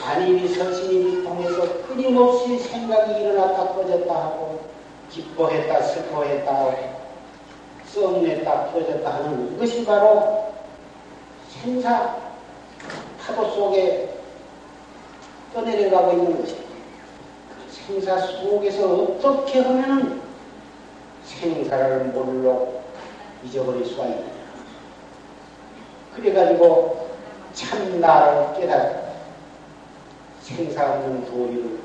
안입이 0.04 0.48
서신입이 0.48 1.22
통해서 1.22 1.82
끊임없이 1.86 2.58
생각이 2.58 3.20
일어났다 3.20 3.74
꺼졌다 3.74 4.12
하고 4.12 4.60
기뻐했다 5.10 5.82
슬퍼했다 5.82 7.01
썩냈다 7.92 8.70
풀어졌다 8.70 9.14
하는 9.14 9.54
이것이 9.54 9.84
바로 9.84 10.52
생사 11.48 12.16
파도 13.20 13.50
속에 13.50 14.18
떠내려가고 15.52 16.12
있는 16.12 16.40
것입니다. 16.40 16.72
생사 17.70 18.18
속에서 18.18 18.94
어떻게 18.94 19.60
하면 19.60 20.22
생사를 21.24 22.04
몰로 22.06 22.80
잊어버릴 23.44 23.84
수가 23.84 24.06
있느냐. 24.06 24.32
그래가지고 26.16 27.10
참 27.52 28.00
나를 28.00 28.58
깨달아 28.58 29.02
생사 30.40 30.92
없는 30.92 31.26
도리를 31.26 31.78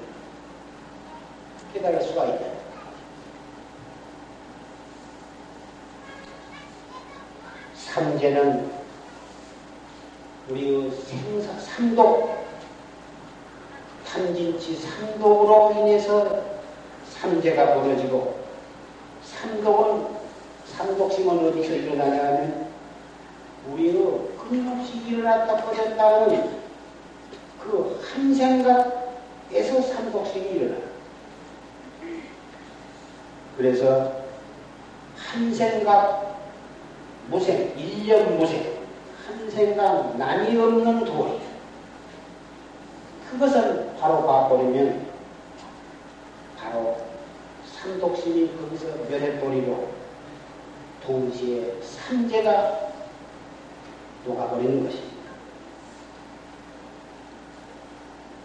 깨달을 1.73 2.01
수가 2.01 2.25
있다. 2.25 2.46
삼재는 7.97 8.69
우리 10.49 10.91
생사 10.91 11.51
삼독 11.59 12.45
탐진치 14.05 14.75
삼독으로 14.75 15.73
인해서 15.79 16.43
삼재가 17.09 17.73
벌어지고 17.73 18.37
삼독은 19.23 20.05
삼독심은 20.67 21.47
어디서 21.47 21.73
일어나냐 21.73 22.23
하면 22.27 22.67
우리의 23.71 23.93
끊임없이 24.47 25.01
일어났다 25.07 25.65
버렸다는 25.65 26.51
그 27.59 27.99
한 28.13 28.33
생각에서 28.33 29.81
삼독심이 29.81 30.49
일어나. 30.51 30.77
그래서 33.57 34.13
한 35.15 35.53
생각 35.53 36.26
무생, 37.29 37.77
일념 37.77 38.37
무생, 38.37 38.77
한 39.25 39.49
생각 39.49 40.17
남이 40.17 40.57
없는 40.57 41.05
도리. 41.05 41.39
그것을 43.29 43.93
바로 43.99 44.25
봐버리면 44.25 45.05
바로 46.57 46.97
삼독심이 47.65 48.57
거기서 48.57 48.87
멸해버리고 49.09 49.91
동시에 51.05 51.75
삼재가 51.81 52.87
녹아버리는 54.25 54.85
것입니다. 54.85 55.17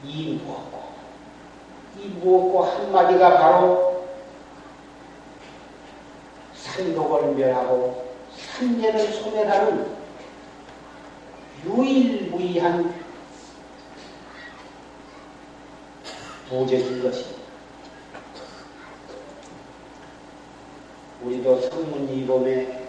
이 0.04 0.40
무엇고 0.42 0.82
이 1.98 2.08
무엇고 2.08 2.64
한마디가 2.64 3.38
바로 3.38 4.06
삼독을 6.54 7.34
멸하고 7.34 8.01
삼재를 8.62 9.12
소멸하는 9.12 9.87
유일무이한 11.64 12.94
도적인 16.48 17.03
것입니다. 17.03 17.42
우리도 21.25 21.61
성문이범에 21.61 22.88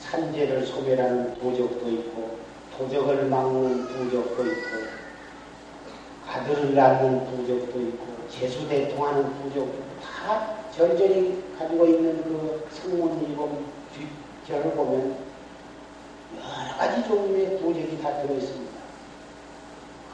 산재를 0.00 0.66
소멸하는 0.66 1.38
도적도 1.40 1.88
있고 1.88 2.38
도적을 2.76 3.26
막는 3.26 3.86
부적도 3.86 4.44
있고 4.44 4.68
아들을 6.28 6.74
낳는 6.74 7.30
부적도 7.30 7.80
있고 7.80 8.28
재수대통하는 8.28 9.42
부적도 9.42 9.72
다 10.02 10.58
절절히 10.70 11.42
가지고 11.58 11.86
있는 11.86 12.22
그 12.24 12.68
성문이범 12.70 13.72
뒷절을 14.46 14.72
보면 14.72 15.16
여러 16.36 16.76
가지 16.76 17.06
종류의 17.06 17.58
도적이 17.60 18.00
다 18.02 18.22
들어있습니다. 18.22 18.72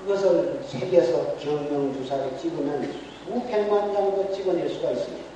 그것을 0.01 0.61
새겨서 0.67 1.37
경명주사를 1.37 2.39
찍으면 2.39 2.93
수백만 3.25 3.93
장도 3.93 4.33
찍어낼 4.33 4.69
수가 4.69 4.91
있습니다. 4.93 5.29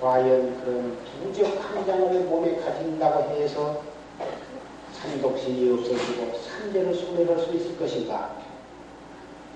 과연 0.00 0.60
그런 0.60 0.96
부적 1.22 1.46
한 1.46 1.86
장을 1.86 2.20
몸에 2.24 2.56
가진다고 2.56 3.34
해서 3.34 3.82
산독심이 4.92 5.72
없어지고 5.72 6.38
산재를 6.38 6.94
소멸할 6.94 7.38
수 7.38 7.54
있을 7.54 7.78
것인가? 7.78 8.36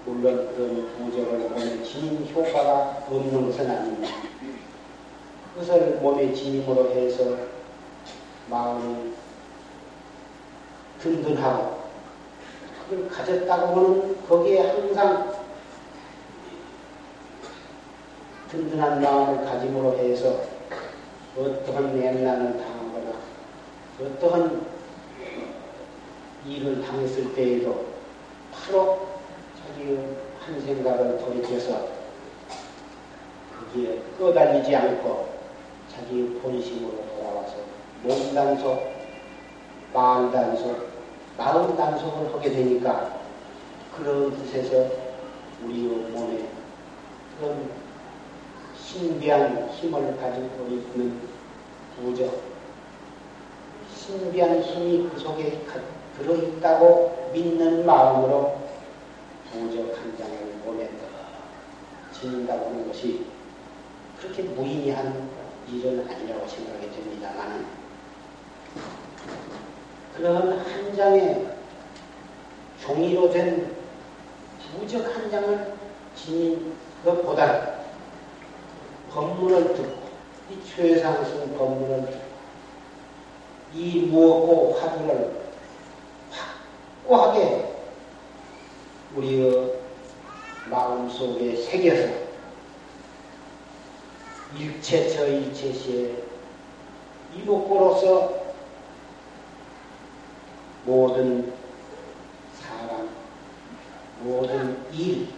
물론 0.07 0.49
그런 0.55 0.89
부적을 0.97 1.39
몸에 1.39 1.83
지닌 1.83 2.27
효과가 2.35 3.05
없는 3.09 3.47
것은 3.47 3.71
아닙니다. 3.71 4.20
그것을 5.61 5.99
몸에 6.01 6.33
지님으로 6.33 6.91
해서 6.91 7.37
마음이 8.49 9.13
든든하고 10.99 11.81
그걸 12.89 13.09
가졌다고 13.09 13.67
하는 13.67 14.27
거기에 14.27 14.71
항상 14.71 15.35
든든한 18.51 19.03
마음을 19.03 19.45
가짐으로 19.45 19.99
해서 19.99 20.41
어떠한 21.37 21.99
내난을 21.99 22.59
당하거나 22.59 23.13
어떠한 24.01 24.67
일을 26.47 26.83
당했을 26.83 27.35
때에도 27.35 27.85
바로 28.51 29.09
자기의 29.63 30.17
한 30.41 30.61
생각을 30.61 31.19
돌이켜서 31.19 31.87
거기에 33.59 34.03
꺼달리지 34.19 34.75
않고 34.75 35.30
자기 36.01 36.41
본심으로 36.43 37.05
돌아와서 37.15 37.57
몸 38.03 38.35
단속, 38.35 38.91
마음 39.93 40.33
단속, 40.33 40.89
마음 41.37 41.77
단속을 41.77 42.33
하게 42.33 42.51
되니까 42.51 43.21
그런 43.95 44.35
뜻에서 44.35 44.89
우리 45.63 45.83
몸에 45.83 46.49
그런 47.39 47.71
신비한 48.75 49.69
힘을 49.73 50.17
가지고 50.17 50.67
있는 50.71 51.21
부적, 51.97 52.41
신비한 53.95 54.63
힘이 54.63 55.11
그 55.11 55.21
속에 55.21 55.61
들어있다고 56.19 57.31
믿는 57.35 57.85
마음으로 57.85 58.59
부적 59.53 59.99
한 59.99 60.17
장을 60.17 60.55
몸에 60.65 60.89
짓는다고 62.13 62.67
하는 62.67 62.89
것이 62.89 63.27
그렇게 64.19 64.43
무의미한 64.43 65.40
일은 65.73 66.07
아니라고 66.09 66.47
생각이 66.49 66.91
됩니다만 66.91 67.67
그런 70.17 70.59
한 70.59 70.97
장의 70.97 71.47
종이로 72.83 73.31
된 73.31 73.77
부적 74.79 75.05
한 75.15 75.31
장을 75.31 75.75
지닌 76.17 76.75
것보다 77.05 77.81
법문을 79.11 79.75
듣고 79.75 80.01
이 80.51 80.59
최상승 80.65 81.57
법문을 81.57 82.07
듣고 82.07 82.31
이 83.75 84.01
무엇고 84.07 84.75
화두를 84.75 85.41
확고하게 87.07 87.71
우리의 89.15 89.81
마음속에 90.67 91.57
새겨서 91.57 92.20
일체처 94.61 95.27
일체시에 95.27 96.23
이목구로서 97.35 98.55
모든 100.85 101.53
사람, 102.55 103.09
모든 104.21 104.85
일, 104.93 105.29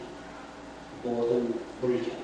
모든 1.05 1.55
물건 1.81 2.23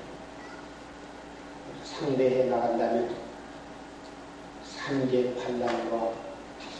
상대해 1.83 2.49
나간다면 2.49 3.15
삼재팔란과 4.63 6.13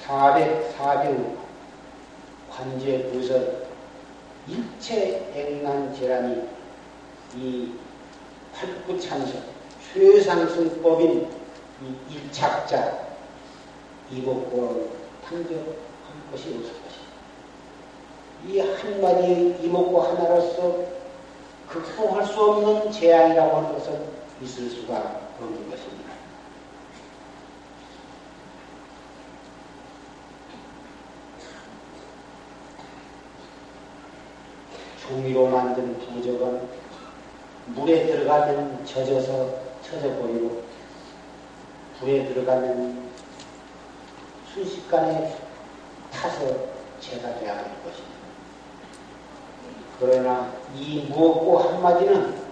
사백 0.01 0.71
사병 0.71 1.37
관제 2.49 3.09
부설 3.11 3.67
일체 4.47 5.31
액난 5.33 5.93
재란이 5.93 6.49
이 7.35 7.73
팔구 8.53 8.99
찬성, 8.99 9.58
최상승법인 9.93 11.29
이 11.81 12.13
일착자, 12.13 13.07
이목구를 14.11 14.89
탐정할 15.25 15.65
것이 16.31 16.49
없을 16.49 16.73
것이다. 16.83 16.99
이 18.47 18.59
한마디 18.59 19.57
이목구 19.63 19.99
하나로서 20.01 20.85
극복할 21.67 22.25
수 22.25 22.39
없는 22.39 22.91
재앙이라고 22.91 23.57
하는 23.57 23.73
것은 23.73 24.05
있을 24.41 24.69
수가 24.69 25.21
없는 25.39 25.69
것입니다. 25.69 26.09
종이로 35.01 35.47
만든 35.47 35.97
부적은 35.99 36.69
물에 37.67 38.05
들어가면 38.05 38.85
젖어서 38.85 39.68
젖어 39.89 40.19
버리고 40.19 40.63
불에 41.99 42.25
들어가면 42.25 43.09
순식간에 44.53 45.35
타서 46.11 46.45
재가 46.99 47.39
되어야 47.39 47.63
될 47.63 47.83
것입니다. 47.83 48.19
그러나 49.99 50.53
이 50.75 51.07
무엇고 51.09 51.57
한마디는 51.57 52.49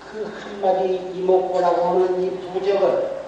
그 0.00 0.24
한마디 0.24 0.94
이목고라고 1.14 1.82
하는 1.82 2.22
이 2.22 2.30
부적을 2.30 3.24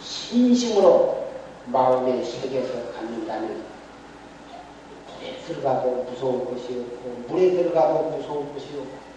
신심으로 0.00 1.28
마음에 1.66 2.22
새겨서 2.22 2.92
갖는다면 2.92 3.64
물에 5.18 5.38
들어가도 5.40 6.04
무서울 6.04 6.46
것이 6.46 6.86
없고 6.86 7.24
물에 7.28 7.50
들어가도 7.50 8.10
무서울 8.10 8.52
것이 8.54 8.68
없고 8.78 9.07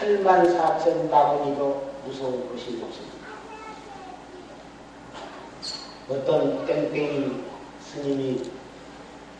8만 0.00 0.56
4천 0.56 1.10
바구니도 1.10 1.90
무서울 2.04 2.48
것이 2.50 2.80
없습니다. 2.82 3.14
어떤 6.08 6.66
땡땡이 6.66 7.44
스님이 7.80 8.50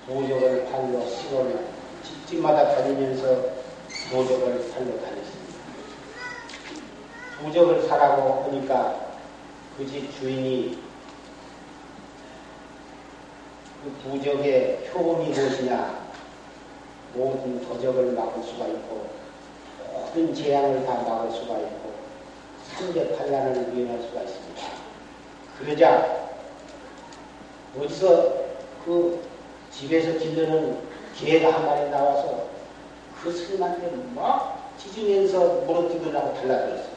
보적을 0.06 0.66
팔러 0.70 1.06
시골 1.08 1.66
집집마다 2.02 2.76
다니면서 2.76 3.24
보적을 4.12 4.70
팔러 4.72 4.86
다녔습니다. 5.00 5.54
보적을 7.42 7.82
사라고 7.88 8.44
하니까 8.44 9.04
그 9.76 9.84
집 9.86 10.08
주인이 10.20 10.78
그 13.82 13.90
부적의 14.08 14.88
효험이 14.94 15.30
무엇이냐 15.30 16.04
모든 17.14 17.60
도적을 17.66 18.12
막을 18.12 18.42
수가 18.44 18.66
있고 18.68 19.13
모든 19.94 20.34
재앙을 20.34 20.84
다 20.84 20.94
막을 21.02 21.30
수가 21.30 21.58
있고 21.58 21.94
삼재팔란을 22.76 23.74
유행할 23.74 24.02
수가 24.02 24.22
있습니다. 24.22 24.62
그러자 25.58 26.28
어디서 27.78 28.34
그 28.84 29.22
집에서 29.70 30.18
길르는 30.18 30.78
개가 31.16 31.52
한 31.52 31.66
마리 31.66 31.90
나와서 31.90 32.48
그 33.22 33.32
스님한테 33.32 33.90
막 34.14 34.72
짖으면서 34.78 35.62
물어뜯으려고 35.66 36.34
달라들었어요. 36.34 36.94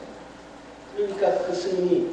그러니까 0.94 1.38
그 1.44 1.54
스님이 1.54 2.12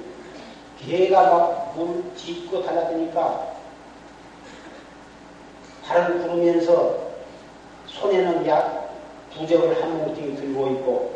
개가 0.79 1.29
막물 1.29 2.03
짖고 2.15 2.63
달라드니까 2.63 3.55
발을 5.83 6.21
구르면서 6.21 7.05
손에는 7.87 8.45
약 8.47 8.74
부적을 9.37 9.81
한 9.81 9.97
뭉텅이 9.97 10.35
들고 10.35 10.67
있고 10.71 11.15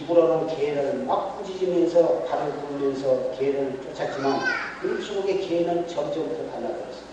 입으로는 0.00 0.54
개를 0.56 1.04
막 1.06 1.38
꾸짖으면서 1.38 2.24
발을 2.24 2.52
구르면서 2.60 3.30
개를 3.38 3.80
쫓았지만 3.82 4.40
그 4.80 5.00
속에 5.00 5.38
개는 5.38 5.86
점점 5.86 6.28
더 6.28 6.50
달라들었어요. 6.50 7.06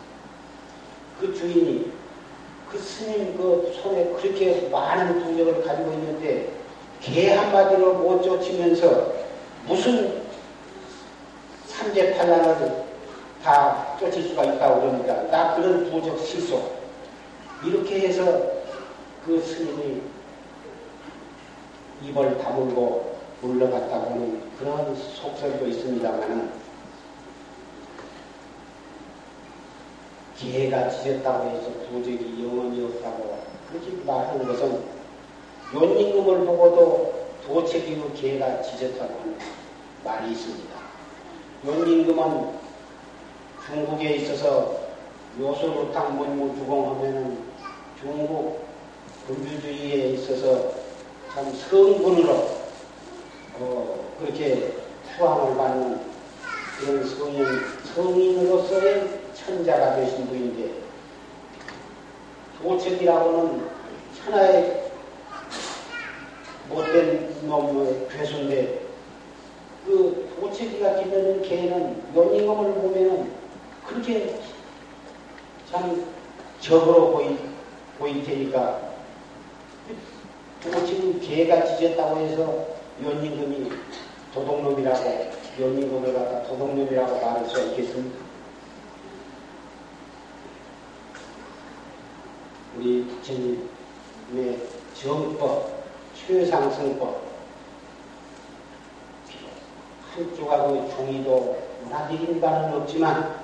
그 1.19 1.33
주인이 1.33 1.91
그 2.69 2.77
스님 2.77 3.37
그 3.37 3.71
손에 3.81 4.05
그렇게 4.05 4.67
많은 4.69 5.23
부적을 5.23 5.63
가지고 5.63 5.91
있는데 5.93 6.49
개 6.99 7.33
한마디로 7.33 7.93
못 7.93 8.21
쫓으면서 8.23 9.13
무슨 9.67 10.23
삼재팔란을 11.67 12.83
다 13.43 13.97
쫓을 13.99 14.23
수가 14.23 14.45
있다고 14.45 14.81
그럽니다. 14.81 15.23
나 15.29 15.55
그런 15.55 15.89
부적 15.91 16.19
실속. 16.19 16.81
이렇게 17.63 18.07
해서 18.07 18.41
그 19.25 19.41
스님이 19.41 20.01
입을 22.01 22.37
다물고 22.37 23.17
물러갔다고 23.41 24.11
하는 24.11 24.41
그런 24.57 24.95
속설도 24.95 25.67
있습니다만은 25.67 26.51
개가 30.37 30.89
짖었다고 30.89 31.49
해서 31.49 31.71
도적이 31.89 32.43
영원히 32.43 32.83
없다고 32.83 33.39
그렇게 33.69 33.91
말하는 34.05 34.47
것은 34.47 34.83
연임금을 35.73 36.45
보고도 36.45 37.27
도책이고 37.45 38.13
개가 38.13 38.61
짖었다고 38.61 39.19
하는 39.19 39.37
말이 40.03 40.31
있습니다. 40.31 40.73
연임금은 41.65 42.63
중국에 43.65 44.15
있어서 44.17 44.83
요소루탕 45.39 46.17
문무 46.17 46.55
주공하면은 46.55 47.39
중국 47.99 48.67
불교주의에 49.25 50.09
있어서 50.09 50.82
참 51.33 51.51
성분으로 51.51 52.31
어, 53.59 54.15
그렇게 54.19 54.71
투항을 55.17 55.57
받는 55.57 55.99
그런 56.79 57.03
성인, 57.03 57.65
성인으로서의 57.95 59.19
천자가 59.33 59.95
되신 59.95 60.27
분인데 60.27 60.75
도책이라고는 62.61 63.67
천하의 64.23 64.91
못된 66.69 67.47
놈의 67.47 68.07
괴수인데 68.11 68.83
그 69.85 70.29
도책이가 70.39 71.01
기르는 71.01 71.41
개는 71.41 72.03
연임금을 72.15 72.73
보면은 72.75 73.31
그렇게 73.87 74.39
참 75.71 76.05
적으로 76.59 77.11
보이, 77.11 77.37
보일 77.97 78.23
테니까 78.23 78.92
도책은 80.71 81.19
개가 81.19 81.65
짖었다고 81.65 82.17
해서 82.17 82.67
연임금이 83.03 83.69
도둑놈이라고 84.33 85.31
연임금을 85.59 86.13
갖다 86.13 86.43
도둑놈이라고 86.43 87.19
말할 87.19 87.45
수 87.49 87.61
있겠습니까? 87.67 88.23
우리 92.77 93.05
부처님의 93.05 94.59
정법, 94.93 95.83
최상승법, 96.15 97.21
한쪽하고 100.15 100.89
종이도 100.95 101.57
문화적인 101.83 102.39
바는 102.39 102.73
없지만 102.73 103.43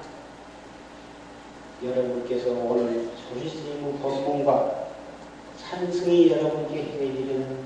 여러분께서 1.84 2.52
오늘 2.52 3.10
소리스님의 3.28 3.94
법문과 4.02 4.79
산승이 5.70 6.32
여러분께 6.32 6.82
해드리는 6.82 7.60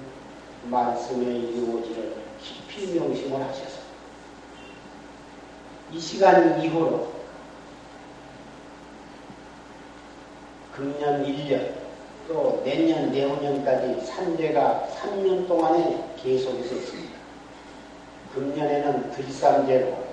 말씀의 0.66 1.44
요지를 1.58 2.16
깊이 2.42 3.00
명심을 3.00 3.42
하셔서 3.42 3.80
이 5.92 6.00
시간 6.00 6.62
이후로 6.62 7.14
금년 10.74 11.24
1년 11.24 11.76
또 12.28 12.62
내년 12.66 13.12
내후년까지 13.12 14.06
산재가 14.06 14.90
3년 14.96 15.48
동안에 15.48 16.16
계속해서 16.22 16.76
있습니다. 16.76 17.14
금년에는 18.34 19.12
들삼재로 19.12 20.04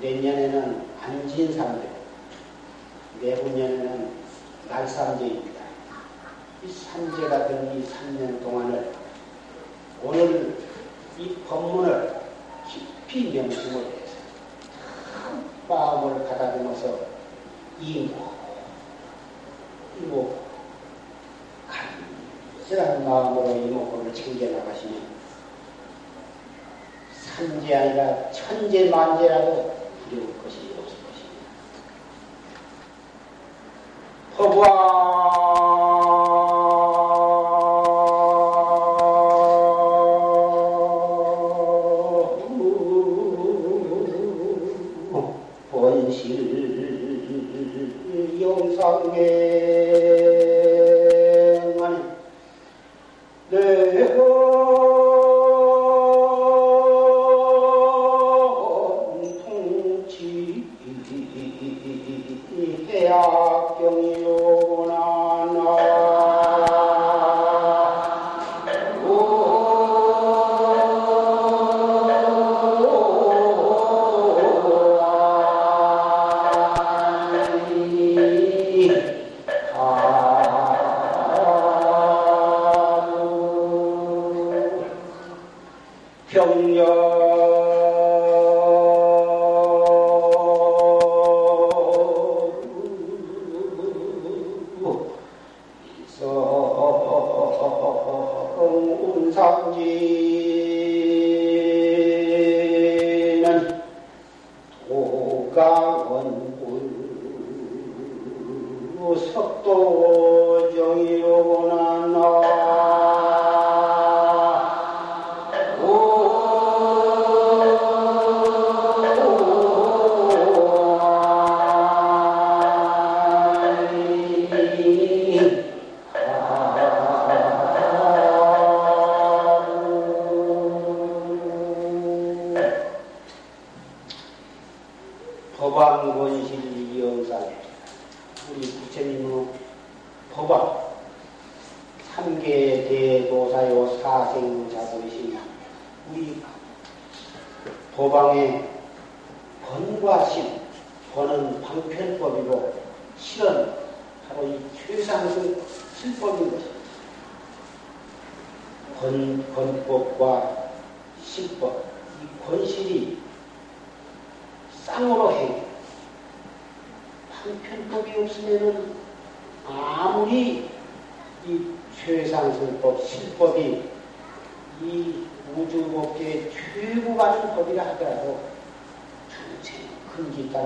내년에는 0.00 0.84
안진삼재로 1.00 1.98
내후년에는 3.22 4.10
날삼재입니다. 4.68 5.57
이 6.64 6.72
삼재 6.72 7.28
같은 7.28 7.78
이 7.78 7.86
3년 7.86 8.42
동안을 8.42 8.92
오늘 10.02 10.56
이 11.16 11.34
법문을 11.48 12.20
깊이 12.68 13.30
명심을 13.32 13.84
해서 13.84 14.16
마음을 15.68 16.28
가다듬어서 16.28 16.98
이 17.80 18.10
이목 20.00 20.38
간절한 22.68 23.08
마음으로 23.08 23.50
이목구를 23.56 24.12
챙겨나가시면 24.14 25.18
산재 27.12 27.74
아니라 27.74 28.30
천재 28.32 28.90
만재라도 28.90 29.76
두려울 30.08 30.42
것이 30.42 30.74
없을 30.78 30.96
것입니다. 31.04 31.38
허부아 34.38 35.17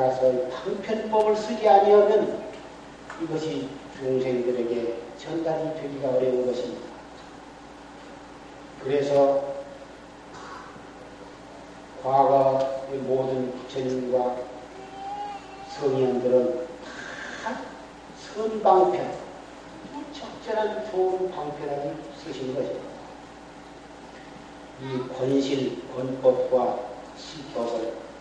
따라서 0.03 0.33
방편법을 0.49 1.37
쓰지 1.37 1.69
아니하면 1.69 2.43
이것이 3.23 3.69
중생들에게 3.97 4.99
전달이 5.17 5.81
되기가 5.81 6.09
어려운 6.09 6.45
것입니다. 6.45 6.83
그래서 8.83 9.45
과거의 12.03 12.99
모든 13.03 13.53
부처님과 13.53 14.39
성인들은 15.71 16.67
다 17.45 17.61
선방편, 18.35 19.15
적절한 20.13 20.91
좋은 20.91 21.31
방편을 21.31 21.97
쓰신 22.17 22.57
것입니다. 22.57 22.93
이 24.83 25.17
권실, 25.17 25.81
권법과 25.95 26.81
시법을 27.17 28.12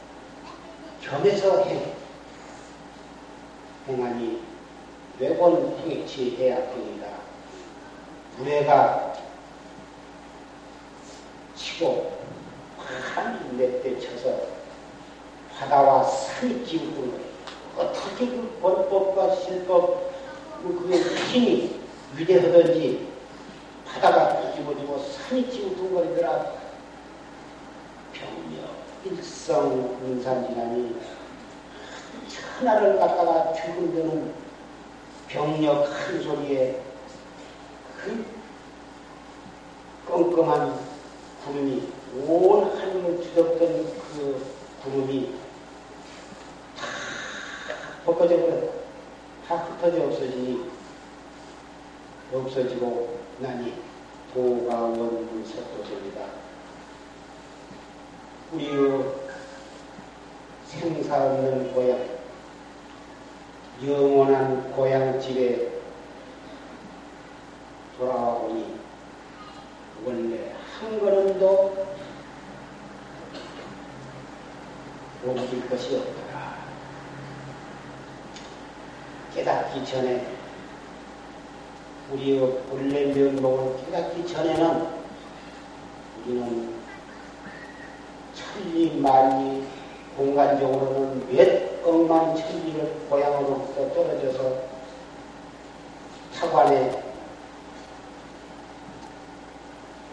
점에서 1.04 1.64
해. 1.64 1.93
행하니 3.88 4.41
외권 5.20 5.78
행치 5.80 6.38
대학행이다. 6.38 7.08
무례가 8.38 9.14
치고 11.56 12.20
한 12.78 13.58
내때쳐서 13.58 14.36
바다와 15.58 16.04
산이 16.04 16.66
지우고 16.66 17.20
어떻게 17.78 18.28
그 18.28 18.60
권법과 18.62 19.36
실법 19.36 20.12
그게 20.64 20.97
힘이 20.97 21.80
위대하던지 22.16 23.08
바다가 23.86 24.41
뒤집어지고 24.41 24.99
산이 24.99 25.52
지우고 25.52 25.95
거리더라 25.95 26.54
병력 28.14 28.81
일성 29.04 29.97
군산지남이 29.99 30.95
천하를 32.60 32.99
갖다가 32.99 33.52
죽은드는 33.54 34.34
병력 35.28 35.88
한 35.89 36.22
소리에 36.22 36.82
그 37.97 38.26
껌껌한 40.08 40.78
구름이 41.45 41.89
온 42.28 42.78
하늘을 42.78 43.22
뒤덮던 43.22 43.58
그 43.60 44.45
구름이 44.84 45.34
다 46.78 46.86
벗겨져 48.06 48.36
버렸다. 48.38 48.72
다 49.47 49.56
흩어져 49.58 50.04
없어지니 50.04 50.70
없어지고 52.34 53.18
나니 53.39 53.74
도가원군 54.34 55.43
석도성이다. 55.45 56.51
우리의 58.54 59.06
생사 60.66 61.24
없는 61.24 61.74
고향, 61.74 62.06
영원한 63.86 64.74
고향 64.74 65.20
집에 65.22 65.72
돌아오니 67.97 68.78
원래 70.04 70.54
한 70.80 70.99
걸음도 70.99 71.88
옮길 75.26 75.70
것이 75.70 75.95
없더라. 75.95 76.58
깨닫기 79.34 79.86
전에 79.86 80.28
우리의 82.12 82.64
본래 82.70 83.06
면목을 83.06 83.86
깨닫기 83.86 84.28
전에는 84.28 84.88
우리는 86.26 86.81
이 88.60 88.99
만이 88.99 89.66
공간적으로는 90.18 91.28
몇 91.30 91.86
억만 91.86 92.36
천리를 92.36 93.08
고향으로부터 93.10 93.93
떨어져서 93.93 94.54
차관에 96.34 97.04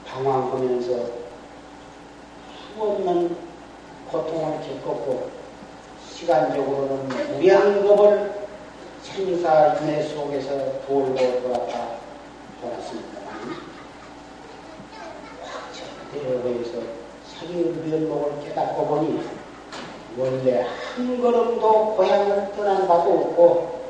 방황하면서 0.07 0.89
수없는 2.75 3.37
고통을 4.11 4.61
겪었고 4.61 5.31
시간적으로는 6.15 7.09
무양겁을 7.39 8.49
생사인의 9.03 10.09
속에서 10.09 10.81
돌고 10.87 11.15
돌았다 11.15 11.89
돌았습니다. 12.61 13.21
확철대로 15.43 16.49
해서 16.49 16.98
자기의 17.39 17.73
면목을 17.73 18.43
깨닫고 18.43 18.87
보니 18.87 19.23
원래 20.17 20.63
한 20.63 21.21
걸음도 21.21 21.95
고향을 21.95 22.53
떠난 22.57 22.89
바도 22.89 23.13
없고 23.13 23.81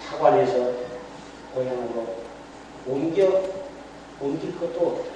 사관에서 0.00 0.72
고향으로 1.54 2.16
옮겨 2.86 3.40
옮길 4.20 4.58
것도 4.58 4.86
없더라. 4.86 5.14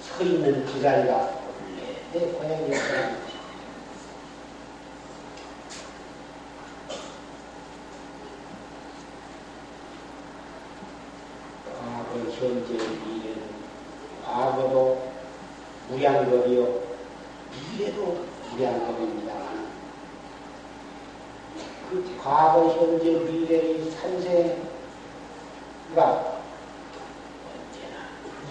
서 0.00 0.24
있는 0.24 0.66
그 0.66 0.80
자리가 0.80 1.14
원래 1.14 2.02
내 2.12 2.20
고향이었다는 2.32 3.20
거지. 3.20 3.36
현재 12.38 12.74
미래 12.74 13.35
무량겁이요, 15.96 16.80
미래도 17.72 18.24
무량겁입니다만, 18.50 19.66
그 21.90 22.16
과거, 22.22 22.68
현재, 22.68 23.10
미래의 23.12 23.90
산세가 23.90 24.66
언제나 27.48 27.96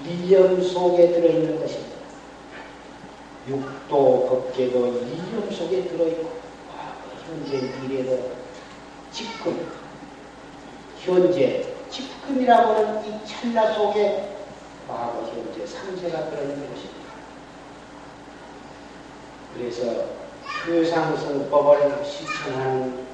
일념 0.04 0.62
속에 0.62 1.12
들어있는 1.12 1.60
것입니다. 1.60 1.96
육도, 3.48 4.28
법계도 4.28 4.88
일념 4.88 5.52
속에 5.52 5.84
들어있고, 5.84 6.32
과거, 6.72 7.16
현재, 7.28 7.62
미래도 7.80 8.32
지금, 9.12 9.70
현재, 11.00 11.74
지금이라고 11.92 12.74
하는 12.74 13.06
이 13.06 13.26
찰나 13.28 13.72
속에 13.74 14.36
과거, 14.88 15.24
현재, 15.28 15.66
삼세가 15.66 16.32
들어있는 16.32 16.74
것입니다. 16.74 17.05
그래서 19.56 20.06
효상승법을 20.68 22.04
실천하는 22.04 23.06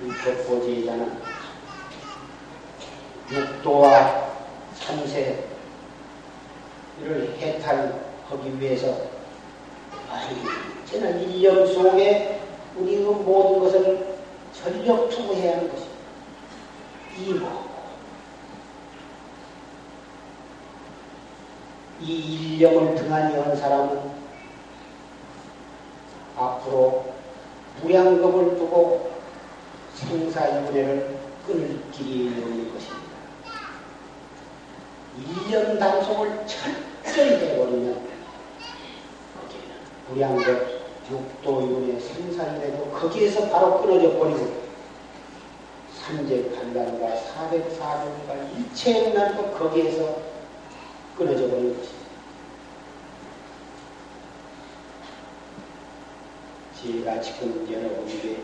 이 0.00 0.14
법보제자는 0.14 1.20
육도와 3.30 4.32
삼세를 4.74 5.48
해탈하기 7.38 8.60
위해서 8.60 8.96
언제나 10.08 11.10
일념 11.10 11.66
속에 11.66 12.40
우리 12.76 12.96
그 12.96 13.10
모든 13.10 13.60
것을 13.60 14.16
전력 14.54 15.10
투구해야 15.10 15.56
하는 15.56 15.70
것입니다. 15.70 15.92
이 22.00 22.56
일념을 22.56 22.94
등한히 22.94 23.36
한 23.36 23.54
사람은 23.54 24.21
앞으로 26.42 27.12
무량겁을 27.82 28.56
두고 28.56 29.12
생사윤회를 29.94 31.18
끊을 31.46 31.80
길이 31.90 32.28
없는 32.28 32.72
것입니다. 32.72 33.12
일념 35.18 35.78
단속을 35.78 36.46
철저히 36.46 37.30
해버리면 37.30 38.12
무량겁, 40.08 40.46
육도윤회, 41.10 41.98
생사윤회도 41.98 42.90
거기에서 42.90 43.48
바로 43.48 43.80
끊어져 43.80 44.18
버리고 44.18 44.62
삼재 45.94 46.50
판단과 46.50 47.16
사백 47.16 47.70
사변과 47.72 48.34
일체 48.56 49.08
문화도 49.08 49.52
거기에서 49.52 50.16
끊어져 51.16 51.48
버리는 51.48 51.76
것입니다. 51.76 52.01
제가 56.82 57.20
지금 57.20 57.64
여러분에게 57.70 58.42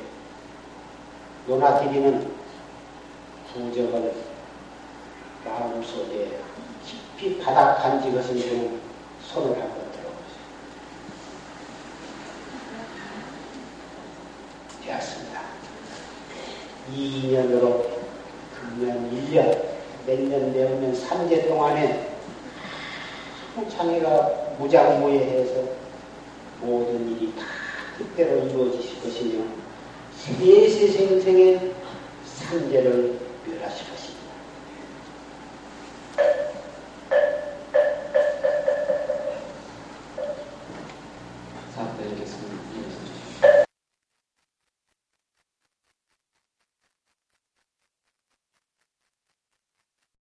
논하드리는 1.49 2.31
부적을 3.53 4.15
마음속에 5.45 6.39
깊이 6.87 7.39
바닥 7.41 7.83
간직하신 7.83 8.39
분은 8.39 8.81
손을 9.25 9.61
한번 9.61 9.91
들어보세요. 9.91 10.39
되었습니다. 14.85 15.41
이 16.93 17.21
인연으로 17.23 17.91
금년 18.55 19.11
1년, 19.11 19.65
몇년 20.07 20.53
내후년 20.53 20.95
3재 20.95 21.49
동안에 21.49 22.19
장애가 23.69 24.55
무장무예해서 24.61 25.65
모든 26.61 27.11
일이 27.11 27.35
다 27.35 27.58
뜻대로 27.99 28.47
이루어지실 28.47 29.03
것이며 29.03 29.45
세세 30.17 30.89
생생의 30.89 31.75
산재를 32.25 33.19
멸하실 33.47 33.91
것입니다. 33.91 33.98